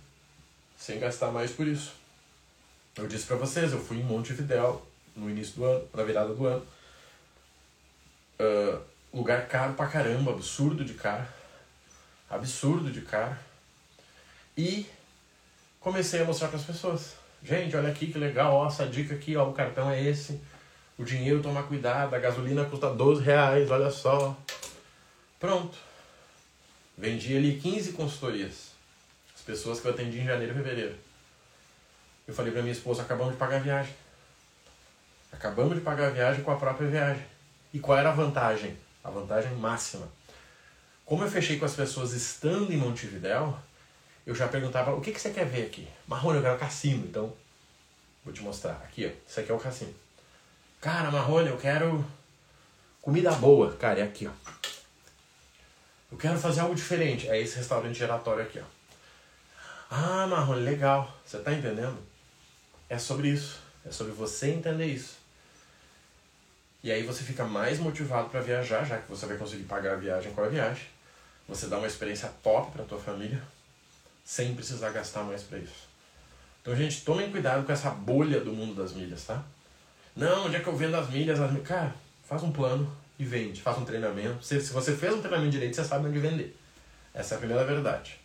sem 0.76 0.98
gastar 0.98 1.30
mais 1.30 1.50
por 1.50 1.66
isso. 1.66 1.92
Eu 2.96 3.06
disse 3.06 3.26
para 3.26 3.36
vocês, 3.36 3.72
eu 3.72 3.82
fui 3.82 3.98
em 3.98 4.02
Montevidéu 4.02 4.84
no 5.14 5.28
início 5.28 5.56
do 5.56 5.64
ano, 5.64 5.88
na 5.92 6.02
virada 6.04 6.34
do 6.34 6.46
ano. 6.46 6.66
Uh, 8.40 8.80
lugar 9.12 9.46
caro 9.48 9.74
pra 9.74 9.86
caramba, 9.86 10.32
absurdo 10.32 10.84
de 10.84 10.94
caro. 10.94 11.26
Absurdo 12.30 12.90
de 12.90 13.02
caro. 13.02 13.36
E 14.56 14.86
comecei 15.80 16.22
a 16.22 16.24
mostrar 16.24 16.48
para 16.48 16.58
as 16.58 16.64
pessoas. 16.64 17.14
Gente, 17.42 17.76
olha 17.76 17.90
aqui 17.90 18.06
que 18.06 18.18
legal, 18.18 18.54
ó, 18.54 18.68
essa 18.68 18.86
dica 18.86 19.14
aqui, 19.14 19.36
ó, 19.36 19.48
o 19.48 19.52
cartão 19.52 19.90
é 19.90 20.02
esse. 20.02 20.40
O 20.98 21.04
dinheiro 21.04 21.42
toma 21.42 21.62
cuidado, 21.62 22.14
a 22.14 22.18
gasolina 22.18 22.64
custa 22.64 22.90
12 22.90 23.22
reais, 23.22 23.70
olha 23.70 23.90
só. 23.90 24.36
Pronto. 25.40 25.76
Vendi 26.96 27.36
ali 27.36 27.58
15 27.58 27.92
consultorias. 27.92 28.72
As 29.34 29.42
pessoas 29.42 29.80
que 29.80 29.86
eu 29.88 29.92
atendi 29.92 30.20
em 30.20 30.26
janeiro 30.26 30.52
e 30.52 30.56
fevereiro. 30.56 30.94
Eu 32.28 32.34
falei 32.34 32.52
pra 32.52 32.62
minha 32.62 32.72
esposa, 32.72 33.02
acabamos 33.02 33.32
de 33.32 33.38
pagar 33.38 33.56
a 33.56 33.60
viagem. 33.60 33.94
Acabamos 35.32 35.74
de 35.74 35.80
pagar 35.80 36.08
a 36.08 36.10
viagem 36.10 36.44
com 36.44 36.50
a 36.50 36.56
própria 36.56 36.88
viagem. 36.88 37.24
E 37.72 37.80
qual 37.80 37.98
era 37.98 38.10
a 38.10 38.14
vantagem? 38.14 38.76
A 39.02 39.10
vantagem 39.10 39.52
máxima. 39.56 40.06
Como 41.04 41.24
eu 41.24 41.30
fechei 41.30 41.58
com 41.58 41.64
as 41.64 41.74
pessoas 41.74 42.12
estando 42.12 42.72
em 42.72 42.76
Montevidéu, 42.76 43.58
eu 44.24 44.34
já 44.34 44.46
perguntava, 44.46 44.94
o 44.94 45.00
que, 45.00 45.10
que 45.10 45.20
você 45.20 45.30
quer 45.30 45.46
ver 45.46 45.66
aqui? 45.66 45.88
Marrone, 46.06 46.36
eu 46.36 46.42
quero 46.42 46.58
cassino, 46.58 47.04
então 47.04 47.32
vou 48.24 48.32
te 48.32 48.42
mostrar. 48.42 48.74
Aqui, 48.84 49.06
ó, 49.06 49.28
isso 49.28 49.40
aqui 49.40 49.50
é 49.50 49.54
o 49.54 49.58
cassino. 49.58 49.94
Cara, 50.82 51.12
Marrone, 51.12 51.48
eu 51.48 51.56
quero 51.56 52.04
comida 53.00 53.30
boa. 53.30 53.72
Cara, 53.76 54.00
é 54.00 54.02
aqui, 54.02 54.26
ó. 54.26 54.32
Eu 56.10 56.18
quero 56.18 56.36
fazer 56.36 56.60
algo 56.60 56.74
diferente. 56.74 57.28
É 57.28 57.40
esse 57.40 57.56
restaurante 57.56 57.96
giratório 57.96 58.42
aqui, 58.42 58.58
ó. 58.58 58.64
Ah, 59.88 60.26
Marrone, 60.26 60.64
legal. 60.64 61.16
Você 61.24 61.38
tá 61.38 61.52
entendendo? 61.52 61.96
É 62.88 62.98
sobre 62.98 63.28
isso. 63.28 63.60
É 63.86 63.92
sobre 63.92 64.12
você 64.12 64.50
entender 64.50 64.86
isso. 64.86 65.18
E 66.82 66.90
aí 66.90 67.04
você 67.04 67.22
fica 67.22 67.44
mais 67.44 67.78
motivado 67.78 68.28
para 68.28 68.40
viajar, 68.40 68.84
já 68.84 68.98
que 68.98 69.08
você 69.08 69.24
vai 69.26 69.36
conseguir 69.36 69.62
pagar 69.62 69.92
a 69.92 69.96
viagem 69.96 70.32
com 70.32 70.42
a 70.42 70.48
viagem. 70.48 70.88
Você 71.48 71.68
dá 71.68 71.78
uma 71.78 71.86
experiência 71.86 72.28
top 72.42 72.72
para 72.72 72.84
tua 72.84 72.98
família, 72.98 73.40
sem 74.24 74.52
precisar 74.56 74.90
gastar 74.90 75.22
mais 75.22 75.44
para 75.44 75.58
isso. 75.58 75.86
Então, 76.60 76.74
gente, 76.74 77.04
tomem 77.04 77.30
cuidado 77.30 77.64
com 77.64 77.70
essa 77.70 77.90
bolha 77.90 78.40
do 78.40 78.52
mundo 78.52 78.74
das 78.74 78.92
milhas, 78.94 79.22
tá? 79.24 79.44
Não, 80.14 80.46
onde 80.46 80.56
é 80.56 80.60
que 80.60 80.66
eu 80.66 80.76
vendo 80.76 80.96
as 80.96 81.08
milhas? 81.08 81.40
As 81.40 81.50
milhas? 81.50 81.66
Cara, 81.66 81.94
faz 82.24 82.42
um 82.42 82.52
plano 82.52 82.90
e 83.18 83.24
vende. 83.24 83.62
Faz 83.62 83.78
um 83.78 83.84
treinamento. 83.84 84.44
Se, 84.44 84.60
se 84.60 84.72
você 84.72 84.94
fez 84.94 85.14
um 85.14 85.20
treinamento 85.20 85.50
direito, 85.50 85.76
você 85.76 85.84
sabe 85.84 86.08
onde 86.08 86.18
vender. 86.18 86.56
Essa 87.14 87.34
é 87.34 87.36
a 87.36 87.38
primeira 87.38 87.64
verdade. 87.64 88.18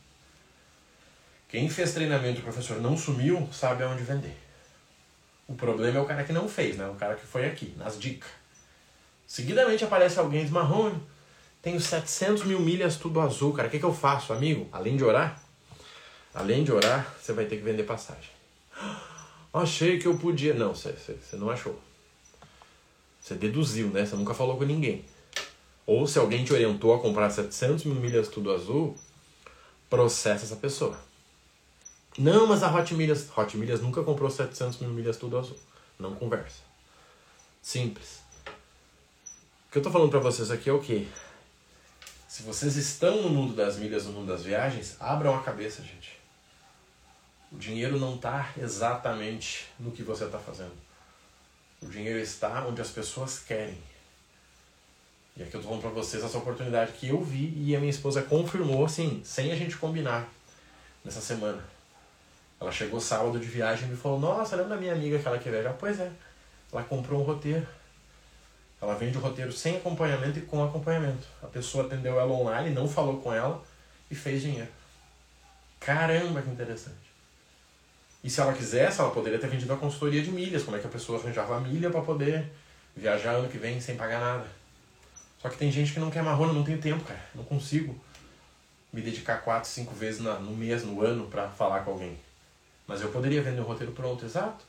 Quem 1.49 1.69
fez 1.69 1.93
treinamento 1.93 2.39
e 2.39 2.41
o 2.41 2.43
professor 2.43 2.81
não 2.81 2.97
sumiu, 2.97 3.47
sabe 3.53 3.83
aonde 3.83 4.03
vender. 4.03 4.37
O 5.47 5.53
problema 5.53 5.97
é 5.97 6.01
o 6.01 6.05
cara 6.05 6.23
que 6.25 6.33
não 6.33 6.49
fez, 6.49 6.75
né? 6.75 6.87
O 6.87 6.95
cara 6.95 7.15
que 7.15 7.25
foi 7.25 7.45
aqui, 7.45 7.73
nas 7.77 7.97
dicas. 7.97 8.29
Seguidamente 9.25 9.83
aparece 9.83 10.19
alguém 10.19 10.45
de 10.45 10.51
marrone. 10.51 11.01
Tenho 11.61 11.79
700 11.79 12.43
mil 12.43 12.59
milhas 12.59 12.97
tudo 12.97 13.21
azul, 13.21 13.53
cara. 13.53 13.67
O 13.67 13.71
que, 13.71 13.79
que 13.79 13.85
eu 13.85 13.93
faço, 13.93 14.33
amigo? 14.33 14.67
Além 14.71 14.97
de 14.97 15.03
orar, 15.03 15.41
além 16.33 16.63
de 16.63 16.71
orar, 16.71 17.13
você 17.19 17.31
vai 17.31 17.45
ter 17.45 17.57
que 17.57 17.63
vender 17.63 17.83
passagem. 17.83 18.29
Achei 19.57 19.99
que 19.99 20.07
eu 20.07 20.17
podia. 20.17 20.53
Não, 20.53 20.73
você, 20.73 20.91
você, 20.91 21.35
não 21.35 21.49
achou. 21.49 21.79
Você 23.19 23.35
deduziu, 23.35 23.89
né? 23.89 24.05
Você 24.05 24.15
nunca 24.15 24.33
falou 24.33 24.57
com 24.57 24.63
ninguém. 24.63 25.03
Ou 25.85 26.07
se 26.07 26.19
alguém 26.19 26.43
te 26.43 26.53
orientou 26.53 26.93
a 26.93 26.99
comprar 26.99 27.29
700 27.29 27.85
mil 27.85 27.95
milhas 27.95 28.27
tudo 28.27 28.51
azul, 28.51 28.95
processa 29.89 30.45
essa 30.45 30.55
pessoa. 30.55 30.97
Não, 32.17 32.47
mas 32.47 32.63
a 32.63 32.73
Hot 32.73 32.93
Milhas, 32.95 33.29
Hot 33.37 33.55
Milhas 33.57 33.79
nunca 33.79 34.03
comprou 34.03 34.29
700 34.29 34.79
mil 34.79 34.89
milhas 34.89 35.17
tudo 35.17 35.37
azul. 35.37 35.57
Não 35.99 36.15
conversa. 36.15 36.61
Simples. 37.61 38.21
O 39.67 39.71
que 39.71 39.77
eu 39.77 39.81
tô 39.81 39.91
falando 39.91 40.09
para 40.09 40.19
vocês 40.19 40.49
aqui 40.49 40.69
é 40.69 40.73
o 40.73 40.79
quê? 40.79 41.05
Se 42.27 42.43
vocês 42.43 42.75
estão 42.75 43.21
no 43.21 43.29
mundo 43.29 43.55
das 43.55 43.77
milhas, 43.77 44.05
no 44.05 44.13
mundo 44.13 44.27
das 44.27 44.43
viagens, 44.43 44.97
abram 44.99 45.35
a 45.35 45.41
cabeça, 45.41 45.81
gente. 45.81 46.16
O 47.51 47.57
dinheiro 47.57 47.99
não 47.99 48.15
está 48.15 48.51
exatamente 48.57 49.67
no 49.79 49.91
que 49.91 50.03
você 50.03 50.25
está 50.25 50.37
fazendo. 50.37 50.73
O 51.81 51.87
dinheiro 51.87 52.19
está 52.19 52.65
onde 52.65 52.81
as 52.81 52.89
pessoas 52.89 53.39
querem. 53.39 53.77
E 55.35 55.43
aqui 55.43 55.53
eu 55.53 55.61
tô 55.61 55.67
falando 55.67 55.81
para 55.81 55.91
vocês 55.91 56.23
essa 56.23 56.37
oportunidade 56.37 56.93
que 56.93 57.09
eu 57.09 57.21
vi 57.21 57.53
e 57.55 57.75
a 57.75 57.79
minha 57.79 57.91
esposa 57.91 58.23
confirmou, 58.23 58.83
assim, 58.83 59.21
sem 59.23 59.51
a 59.51 59.55
gente 59.55 59.77
combinar, 59.77 60.27
nessa 61.05 61.21
semana. 61.21 61.63
Ela 62.59 62.71
chegou 62.71 62.99
sábado 62.99 63.39
de 63.39 63.45
viagem 63.45 63.87
e 63.87 63.91
me 63.91 63.97
falou: 63.97 64.19
Nossa, 64.19 64.55
lembra 64.55 64.75
da 64.75 64.81
minha 64.81 64.93
amiga 64.93 65.19
que 65.19 65.27
ela 65.27 65.37
quer 65.37 65.51
viajar? 65.51 65.73
Pois 65.73 65.99
é, 65.99 66.11
ela 66.71 66.83
comprou 66.83 67.21
um 67.21 67.23
roteiro. 67.23 67.67
Ela 68.81 68.95
vende 68.95 69.17
o 69.17 69.21
roteiro 69.21 69.51
sem 69.51 69.77
acompanhamento 69.77 70.39
e 70.39 70.41
com 70.41 70.63
acompanhamento. 70.63 71.27
A 71.41 71.47
pessoa 71.47 71.85
atendeu 71.85 72.19
ela 72.19 72.31
online, 72.31 72.71
não 72.71 72.89
falou 72.89 73.21
com 73.21 73.31
ela 73.31 73.63
e 74.09 74.15
fez 74.15 74.41
dinheiro. 74.41 74.69
Caramba, 75.79 76.41
que 76.41 76.49
interessante. 76.49 77.06
E 78.23 78.29
se 78.29 78.41
ela 78.41 78.53
quisesse, 78.53 78.99
ela 78.99 79.11
poderia 79.11 79.39
ter 79.39 79.47
vendido 79.47 79.71
a 79.73 79.77
consultoria 79.77 80.21
de 80.21 80.31
milhas. 80.31 80.63
Como 80.63 80.75
é 80.75 80.79
que 80.79 80.87
a 80.87 80.89
pessoa 80.89 81.19
arranjava 81.19 81.57
a 81.57 81.59
milha 81.59 81.89
para 81.89 82.01
poder 82.01 82.51
viajar 82.95 83.31
ano 83.31 83.49
que 83.49 83.57
vem 83.57 83.79
sem 83.79 83.95
pagar 83.95 84.19
nada? 84.19 84.47
Só 85.41 85.49
que 85.49 85.57
tem 85.57 85.71
gente 85.71 85.93
que 85.93 85.99
não 85.99 86.09
quer 86.09 86.23
marrona, 86.23 86.51
não 86.51 86.63
tem 86.63 86.77
tempo, 86.77 87.03
cara. 87.03 87.23
Não 87.33 87.43
consigo 87.43 87.95
me 88.91 89.01
dedicar 89.01 89.37
quatro, 89.37 89.69
cinco 89.69 89.93
vezes 89.93 90.19
na, 90.19 90.39
no 90.39 90.51
mês, 90.51 90.83
no 90.83 91.01
ano, 91.01 91.27
para 91.27 91.47
falar 91.47 91.81
com 91.81 91.91
alguém. 91.91 92.17
Mas 92.87 93.01
eu 93.01 93.09
poderia 93.09 93.41
vender 93.41 93.61
o 93.61 93.63
roteiro 93.63 93.93
pronto, 93.93 94.25
exato. 94.25 94.65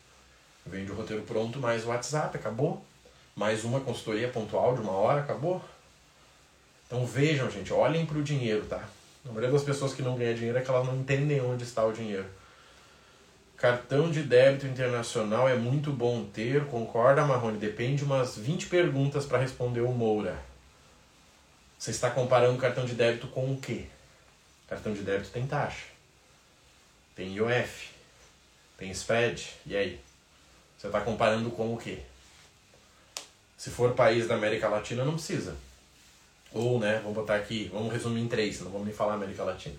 Vende 0.66 0.90
o 0.90 0.94
roteiro 0.94 1.22
pronto 1.22 1.58
mais 1.58 1.84
o 1.84 1.88
WhatsApp, 1.88 2.37
acabou. 2.37 2.84
Mais 3.34 3.64
uma 3.64 3.80
consultoria 3.80 4.28
pontual 4.28 4.74
de 4.74 4.82
uma 4.82 4.92
hora, 4.92 5.20
acabou. 5.20 5.64
Então 6.87 7.06
vejam, 7.06 7.50
gente, 7.50 7.72
olhem 7.72 8.04
para 8.04 8.18
o 8.18 8.22
dinheiro, 8.22 8.64
tá? 8.66 8.82
A 9.24 9.28
maioria 9.28 9.50
das 9.50 9.62
pessoas 9.62 9.94
que 9.94 10.02
não 10.02 10.16
ganham 10.16 10.34
dinheiro 10.34 10.58
é 10.58 10.61
que 10.61 10.70
elas 10.70 10.87
não 10.87 10.96
entendem 10.96 11.40
onde 11.40 11.62
está 11.62 11.84
o 11.84 11.92
dinheiro. 11.92 12.26
Cartão 13.59 14.09
de 14.09 14.23
débito 14.23 14.68
internacional 14.68 15.49
é 15.49 15.57
muito 15.57 15.92
bom 15.92 16.25
ter, 16.25 16.64
concorda, 16.66 17.27
Marrone? 17.27 17.59
Depende 17.59 18.05
umas 18.05 18.38
20 18.38 18.66
perguntas 18.68 19.27
para 19.27 19.38
responder 19.38 19.81
o 19.81 19.90
Moura. 19.90 20.40
Você 21.77 21.90
está 21.90 22.09
comparando 22.09 22.57
cartão 22.57 22.85
de 22.85 22.94
débito 22.94 23.27
com 23.27 23.53
o 23.53 23.61
quê? 23.61 23.87
Cartão 24.68 24.94
de 24.94 25.03
débito 25.03 25.31
tem 25.31 25.44
taxa. 25.44 25.87
Tem 27.16 27.35
IOF. 27.35 27.90
Tem 28.77 28.94
SPED. 28.94 29.53
E 29.66 29.77
aí? 29.77 30.01
Você 30.79 30.87
está 30.87 31.01
comparando 31.01 31.51
com 31.51 31.75
o 31.75 31.77
quê? 31.77 31.99
Se 33.57 33.71
for 33.71 33.92
país 33.92 34.29
da 34.29 34.37
América 34.37 34.68
Latina, 34.68 35.05
não 35.05 35.14
precisa. 35.14 35.57
Ou, 36.53 36.79
né, 36.79 37.01
vamos 37.01 37.14
botar 37.14 37.35
aqui, 37.35 37.68
vamos 37.73 37.92
resumir 37.92 38.21
em 38.21 38.29
três, 38.29 38.61
não 38.61 38.71
vamos 38.71 38.87
nem 38.87 38.94
falar 38.94 39.14
América 39.14 39.42
Latina. 39.42 39.75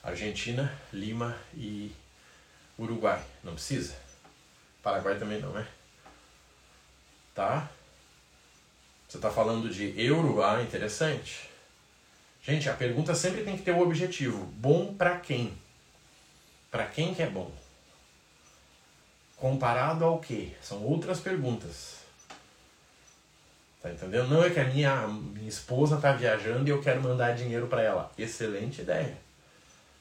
Argentina, 0.00 0.72
Lima 0.92 1.36
e 1.54 1.90
Uruguai. 2.78 3.22
Não 3.42 3.54
precisa. 3.54 3.94
Paraguai 4.82 5.18
também 5.18 5.40
não, 5.40 5.52
né? 5.52 5.66
Tá? 7.34 7.70
Você 9.08 9.18
está 9.18 9.30
falando 9.30 9.68
de 9.68 9.98
euro? 10.00 10.42
Ah, 10.42 10.62
interessante. 10.62 11.48
Gente, 12.42 12.68
a 12.68 12.74
pergunta 12.74 13.14
sempre 13.14 13.42
tem 13.42 13.56
que 13.56 13.62
ter 13.62 13.72
o 13.72 13.76
um 13.76 13.82
objetivo. 13.82 14.44
Bom 14.46 14.94
para 14.94 15.18
quem? 15.18 15.56
Para 16.70 16.86
quem 16.86 17.14
que 17.14 17.22
é 17.22 17.30
bom? 17.30 17.50
Comparado 19.36 20.04
ao 20.04 20.18
quê? 20.18 20.52
São 20.60 20.82
outras 20.82 21.20
perguntas. 21.20 21.98
Tá 23.80 23.90
entendendo? 23.90 24.28
Não 24.28 24.42
é 24.42 24.50
que 24.50 24.60
a 24.60 24.64
minha, 24.64 25.06
minha 25.06 25.48
esposa 25.48 25.98
tá 25.98 26.12
viajando 26.12 26.66
e 26.66 26.70
eu 26.70 26.82
quero 26.82 27.02
mandar 27.02 27.34
dinheiro 27.34 27.66
para 27.66 27.82
ela. 27.82 28.10
Excelente 28.18 28.80
ideia. 28.80 29.16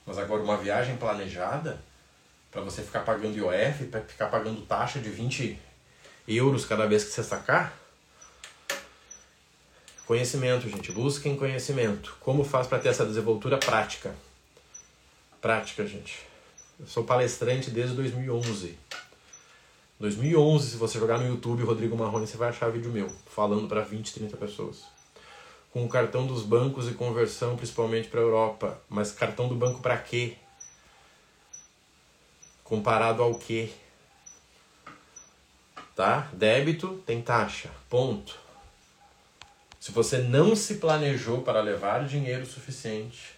Mas 0.05 0.17
agora 0.17 0.41
uma 0.41 0.57
viagem 0.57 0.97
planejada 0.97 1.79
para 2.53 2.61
você 2.61 2.81
ficar 2.81 3.01
pagando 3.01 3.35
IOF, 3.35 3.85
para 3.85 4.01
ficar 4.01 4.27
pagando 4.27 4.61
taxa 4.61 4.99
de 4.99 5.09
20 5.09 5.59
euros 6.27 6.63
cada 6.63 6.85
vez 6.85 7.03
que 7.03 7.11
você 7.11 7.23
sacar, 7.23 7.77
Conhecimento, 10.05 10.67
gente. 10.67 10.91
Busquem 10.91 11.37
conhecimento. 11.37 12.17
Como 12.19 12.43
faz 12.43 12.67
para 12.67 12.77
ter 12.77 12.89
essa 12.89 13.05
desenvoltura 13.05 13.57
prática? 13.57 14.13
Prática, 15.39 15.87
gente. 15.87 16.19
Eu 16.77 16.85
sou 16.85 17.05
palestrante 17.05 17.71
desde 17.71 17.95
2011. 17.95 18.77
2011, 20.01 20.71
se 20.71 20.75
você 20.75 20.99
jogar 20.99 21.19
no 21.19 21.27
YouTube 21.27 21.63
Rodrigo 21.63 21.95
Marrone, 21.95 22.27
você 22.27 22.35
vai 22.35 22.49
achar 22.49 22.69
vídeo 22.69 22.91
meu 22.91 23.09
falando 23.27 23.65
para 23.69 23.79
20, 23.79 24.13
30 24.13 24.35
pessoas. 24.35 24.83
Com 25.71 25.85
o 25.85 25.89
cartão 25.89 26.27
dos 26.27 26.43
bancos 26.43 26.89
e 26.89 26.93
conversão 26.93 27.55
principalmente 27.55 28.09
para 28.09 28.19
a 28.19 28.23
Europa. 28.23 28.81
Mas 28.89 29.13
cartão 29.13 29.47
do 29.47 29.55
banco 29.55 29.81
para 29.81 29.97
quê? 29.97 30.35
Comparado 32.73 33.21
ao 33.21 33.35
quê? 33.35 33.71
Tá? 35.95 36.27
Débito 36.33 37.03
tem 37.05 37.21
taxa. 37.21 37.69
Ponto. 37.87 38.35
Se 39.79 39.91
você 39.91 40.17
não 40.17 40.55
se 40.55 40.77
planejou 40.77 41.43
para 41.43 41.61
levar 41.61 42.07
dinheiro 42.07 42.47
suficiente, 42.47 43.35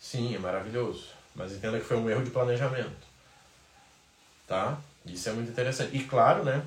sim, 0.00 0.34
é 0.34 0.38
maravilhoso. 0.40 1.10
Mas 1.32 1.52
entenda 1.52 1.78
que 1.78 1.84
foi 1.84 1.96
um 1.96 2.10
erro 2.10 2.24
de 2.24 2.30
planejamento. 2.32 3.06
Tá? 4.48 4.80
Isso 5.04 5.28
é 5.28 5.32
muito 5.32 5.52
interessante. 5.52 5.96
E 5.96 6.02
claro, 6.02 6.42
né? 6.42 6.66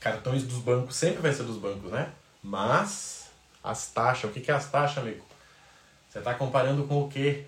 Cartões 0.00 0.44
dos 0.44 0.60
bancos 0.60 0.96
sempre 0.96 1.20
vai 1.20 1.34
ser 1.34 1.42
dos 1.42 1.58
bancos, 1.58 1.92
né? 1.92 2.10
Mas 2.42 3.28
as 3.62 3.88
taxas, 3.88 4.30
o 4.30 4.32
que, 4.32 4.50
é 4.50 4.54
as 4.54 4.70
taxas, 4.70 4.96
amigo? 4.96 5.26
Você 6.08 6.20
está 6.20 6.32
comparando 6.32 6.84
com 6.86 7.02
o 7.02 7.10
quê? 7.10 7.44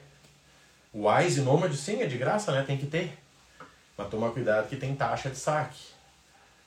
O 0.93 1.09
Wise 1.09 1.41
Nomad, 1.41 1.75
sim, 1.75 2.03
é 2.03 2.07
de 2.07 2.19
graça, 2.19 2.53
né? 2.53 2.65
Tem 2.65 2.77
que 2.77 2.85
ter. 2.85 3.23
Mas 3.97 4.09
toma 4.09 4.31
cuidado 4.31 4.69
que 4.69 4.77
tem 4.77 4.95
taxa 4.95 5.31
de 5.31 5.37
saque. 5.37 5.81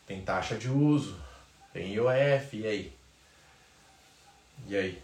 Tem 0.06 0.22
taxa 0.22 0.56
de 0.56 0.70
uso. 0.70 1.18
Tem 1.74 1.94
IOF, 1.94 2.58
e 2.58 2.68
aí? 2.68 2.94
E 4.68 4.76
aí? 4.76 5.04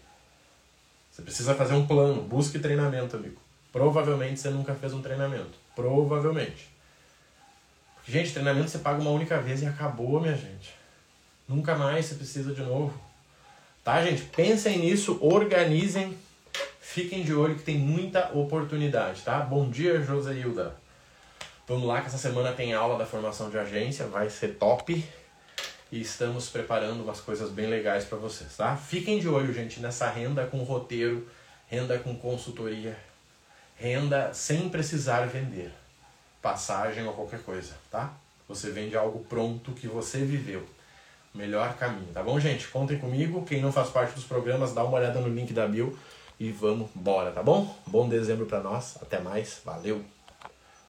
Você 1.10 1.22
precisa 1.22 1.54
fazer 1.54 1.74
um 1.74 1.86
plano, 1.86 2.22
busque 2.22 2.58
treinamento, 2.58 3.16
amigo. 3.16 3.40
Provavelmente 3.70 4.40
você 4.40 4.50
nunca 4.50 4.74
fez 4.74 4.94
um 4.94 5.02
treinamento. 5.02 5.58
Provavelmente. 5.74 6.70
Porque, 7.96 8.12
gente, 8.12 8.32
treinamento 8.32 8.70
você 8.70 8.78
paga 8.78 9.00
uma 9.00 9.10
única 9.10 9.38
vez 9.40 9.62
e 9.62 9.66
acabou, 9.66 10.20
minha 10.20 10.36
gente. 10.36 10.74
Nunca 11.48 11.76
mais 11.76 12.06
você 12.06 12.14
precisa 12.14 12.54
de 12.54 12.62
novo. 12.62 12.98
Tá, 13.84 14.02
gente? 14.02 14.22
Pensem 14.24 14.78
nisso, 14.78 15.18
organizem. 15.20 16.16
Fiquem 16.80 17.22
de 17.22 17.34
olho 17.34 17.56
que 17.56 17.62
tem 17.62 17.78
muita 17.78 18.30
oportunidade, 18.32 19.22
tá? 19.22 19.40
Bom 19.40 19.70
dia, 19.70 20.02
Joseilda. 20.02 20.81
Vamos 21.66 21.86
lá 21.86 22.00
que 22.00 22.08
essa 22.08 22.18
semana 22.18 22.52
tem 22.52 22.74
aula 22.74 22.98
da 22.98 23.06
formação 23.06 23.48
de 23.48 23.56
agência, 23.56 24.06
vai 24.06 24.28
ser 24.28 24.56
top 24.56 25.04
e 25.92 26.00
estamos 26.00 26.48
preparando 26.48 27.04
umas 27.04 27.20
coisas 27.20 27.50
bem 27.50 27.68
legais 27.68 28.04
para 28.04 28.18
vocês, 28.18 28.56
tá? 28.56 28.76
Fiquem 28.76 29.20
de 29.20 29.28
olho, 29.28 29.54
gente, 29.54 29.78
nessa 29.78 30.08
renda 30.10 30.44
com 30.44 30.64
roteiro, 30.64 31.28
renda 31.68 31.98
com 32.00 32.16
consultoria, 32.16 32.98
renda 33.76 34.34
sem 34.34 34.68
precisar 34.70 35.26
vender, 35.26 35.72
passagem 36.40 37.06
ou 37.06 37.12
qualquer 37.12 37.42
coisa, 37.42 37.74
tá? 37.90 38.12
Você 38.48 38.70
vende 38.70 38.96
algo 38.96 39.24
pronto 39.28 39.70
que 39.70 39.86
você 39.86 40.18
viveu. 40.18 40.66
Melhor 41.32 41.74
caminho, 41.76 42.12
tá 42.12 42.22
bom, 42.22 42.38
gente? 42.40 42.68
Contem 42.68 42.98
comigo. 42.98 43.44
Quem 43.46 43.62
não 43.62 43.72
faz 43.72 43.88
parte 43.88 44.14
dos 44.14 44.24
programas, 44.24 44.74
dá 44.74 44.84
uma 44.84 44.98
olhada 44.98 45.20
no 45.20 45.28
link 45.28 45.52
da 45.52 45.66
Bill 45.66 45.96
e 46.38 46.50
vamos 46.50 46.90
embora, 46.94 47.30
tá 47.30 47.42
bom? 47.42 47.74
Bom 47.86 48.08
dezembro 48.08 48.44
para 48.44 48.60
nós. 48.60 48.98
Até 49.00 49.20
mais. 49.20 49.62
Valeu. 49.64 50.04